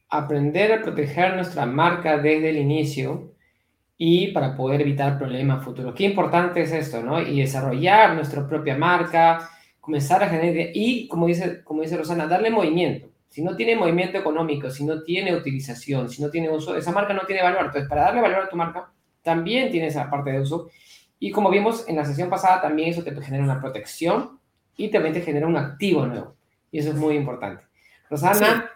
aprender 0.09 0.73
a 0.73 0.81
proteger 0.81 1.35
nuestra 1.35 1.65
marca 1.65 2.17
desde 2.17 2.49
el 2.49 2.57
inicio 2.57 3.33
y 3.97 4.31
para 4.31 4.55
poder 4.55 4.81
evitar 4.81 5.17
problemas 5.17 5.63
futuros. 5.63 5.93
Qué 5.93 6.05
importante 6.05 6.61
es 6.61 6.71
esto, 6.71 7.03
¿no? 7.03 7.21
Y 7.21 7.41
desarrollar 7.41 8.15
nuestra 8.15 8.47
propia 8.47 8.77
marca, 8.77 9.49
comenzar 9.79 10.23
a 10.23 10.29
generar, 10.29 10.71
y 10.73 11.07
como 11.07 11.27
dice, 11.27 11.63
como 11.63 11.81
dice 11.81 11.97
Rosana, 11.97 12.27
darle 12.27 12.49
movimiento 12.49 13.09
si 13.29 13.43
no 13.43 13.55
tiene 13.55 13.75
movimiento 13.75 14.17
económico, 14.17 14.69
si 14.71 14.83
no 14.83 15.03
tiene 15.03 15.35
utilización, 15.35 16.09
si 16.09 16.21
no 16.21 16.29
tiene 16.29 16.49
uso, 16.49 16.75
esa 16.75 16.91
marca 16.91 17.13
no 17.13 17.21
tiene 17.21 17.43
valor. 17.43 17.65
Entonces, 17.65 17.87
para 17.87 18.01
darle 18.01 18.21
valor 18.21 18.43
a 18.43 18.49
tu 18.49 18.55
marca, 18.55 18.91
también 19.21 19.71
tiene 19.71 19.87
esa 19.87 20.09
parte 20.09 20.31
de 20.31 20.41
uso. 20.41 20.69
Y 21.19 21.31
como 21.31 21.51
vimos 21.51 21.87
en 21.87 21.95
la 21.95 22.05
sesión 22.05 22.29
pasada, 22.29 22.61
también 22.61 22.89
eso 22.89 23.03
te 23.03 23.15
genera 23.21 23.43
una 23.43 23.61
protección 23.61 24.39
y 24.75 24.89
también 24.89 25.13
te 25.13 25.21
genera 25.21 25.45
un 25.45 25.57
activo 25.57 26.07
nuevo. 26.07 26.35
Y 26.71 26.79
eso 26.79 26.89
es 26.89 26.95
muy 26.95 27.15
importante. 27.15 27.63
Rosana. 28.09 28.71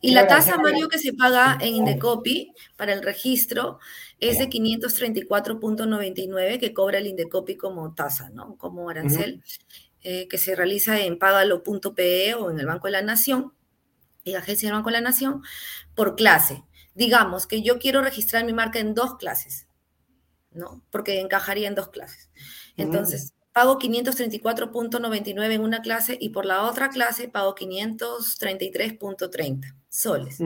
Y 0.00 0.12
la 0.12 0.26
tasa, 0.26 0.58
Mario, 0.58 0.88
que 0.88 0.98
se 0.98 1.12
paga 1.12 1.58
en 1.60 1.76
Indecopy 1.76 2.52
para 2.76 2.92
el 2.92 3.02
registro 3.02 3.78
es 4.20 4.38
de 4.38 4.48
534.99 4.48 6.58
que 6.58 6.72
cobra 6.72 6.98
el 6.98 7.06
Indecopy 7.06 7.56
como 7.56 7.94
tasa, 7.94 8.30
¿no? 8.30 8.56
Como 8.56 8.88
arancel, 8.88 9.42
eh, 10.02 10.28
que 10.28 10.38
se 10.38 10.54
realiza 10.54 11.00
en 11.00 11.18
pagalo.pe 11.18 12.34
o 12.34 12.50
en 12.50 12.58
el 12.58 12.66
Banco 12.66 12.88
de 12.88 12.92
la 12.92 13.02
Nación, 13.02 13.52
y 14.24 14.32
la 14.32 14.38
Agencia 14.38 14.68
del 14.68 14.76
Banco 14.76 14.88
de 14.88 14.94
la 14.94 15.00
Nación, 15.02 15.42
por 15.94 16.16
clase. 16.16 16.64
Digamos 16.94 17.46
que 17.46 17.62
yo 17.62 17.78
quiero 17.78 18.02
registrar 18.02 18.44
mi 18.44 18.52
marca 18.52 18.78
en 18.78 18.94
dos 18.94 19.16
clases, 19.16 19.68
¿no? 20.50 20.82
Porque 20.90 21.20
encajaría 21.20 21.68
en 21.68 21.74
dos 21.74 21.88
clases. 21.88 22.30
Entonces, 22.76 23.33
pago 23.54 23.78
534.99 23.78 25.52
en 25.52 25.62
una 25.62 25.80
clase 25.80 26.18
y 26.20 26.28
por 26.30 26.44
la 26.44 26.64
otra 26.64 26.90
clase 26.90 27.28
pago 27.28 27.54
533.30 27.54 29.76
soles, 29.88 30.40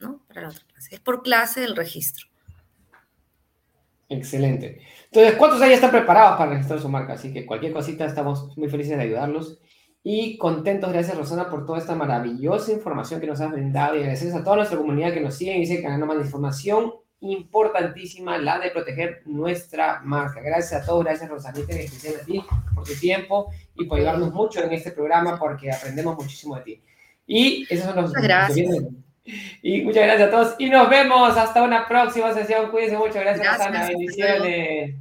¿no? 0.00 0.24
Para 0.26 0.42
la 0.42 0.48
otra 0.48 0.64
clase. 0.66 0.96
Es 0.96 1.00
por 1.00 1.22
clase 1.22 1.64
el 1.64 1.76
registro. 1.76 2.26
Excelente. 4.08 4.80
Entonces, 5.06 5.36
¿cuántos 5.36 5.60
ya 5.60 5.68
están 5.68 5.92
preparados 5.92 6.36
para 6.36 6.50
registrar 6.50 6.80
su 6.80 6.88
marca? 6.88 7.12
Así 7.12 7.32
que 7.32 7.46
cualquier 7.46 7.72
cosita, 7.72 8.04
estamos 8.04 8.58
muy 8.58 8.68
felices 8.68 8.96
de 8.96 9.04
ayudarlos 9.04 9.60
y 10.02 10.36
contentos. 10.36 10.92
Gracias, 10.92 11.16
Rosana, 11.16 11.48
por 11.48 11.64
toda 11.64 11.78
esta 11.78 11.94
maravillosa 11.94 12.72
información 12.72 13.20
que 13.20 13.28
nos 13.28 13.40
has 13.40 13.52
brindado 13.52 13.94
y 13.94 14.02
gracias 14.02 14.34
a 14.34 14.42
toda 14.42 14.56
nuestra 14.56 14.76
comunidad 14.76 15.14
que 15.14 15.20
nos 15.20 15.36
sigue 15.36 15.56
y 15.56 15.60
dice 15.60 15.76
que 15.76 15.82
ganando 15.82 16.06
más 16.06 16.18
información 16.18 16.94
importantísima, 17.24 18.38
la 18.38 18.58
de 18.58 18.70
proteger 18.70 19.22
nuestra 19.24 20.00
marca. 20.04 20.40
Gracias 20.40 20.82
a 20.82 20.86
todos, 20.86 21.04
gracias 21.04 21.28
Rosanita, 21.28 21.72
en 21.74 21.80
especial 21.80 22.14
a 22.20 22.24
ti 22.24 22.44
por 22.74 22.84
tu 22.84 22.94
tiempo 22.94 23.50
y 23.74 23.84
por 23.86 23.98
ayudarnos 23.98 24.32
mucho 24.32 24.62
en 24.62 24.72
este 24.72 24.92
programa 24.92 25.38
porque 25.38 25.70
aprendemos 25.72 26.16
muchísimo 26.16 26.56
de 26.56 26.62
ti. 26.62 26.82
Y 27.26 27.66
esos 27.70 27.86
son 27.86 27.96
los... 27.96 28.12
Gracias. 28.12 28.68
Y 29.62 29.80
muchas 29.82 30.04
gracias 30.04 30.28
a 30.28 30.30
todos 30.30 30.54
y 30.58 30.68
nos 30.68 30.90
vemos 30.90 31.36
hasta 31.36 31.62
una 31.62 31.88
próxima 31.88 32.34
sesión. 32.34 32.70
Cuídense 32.70 32.98
mucho. 32.98 33.14
Gracias, 33.14 33.40
gracias 33.40 33.58
Rosana. 33.58 33.88
Bendiciones. 33.88 34.94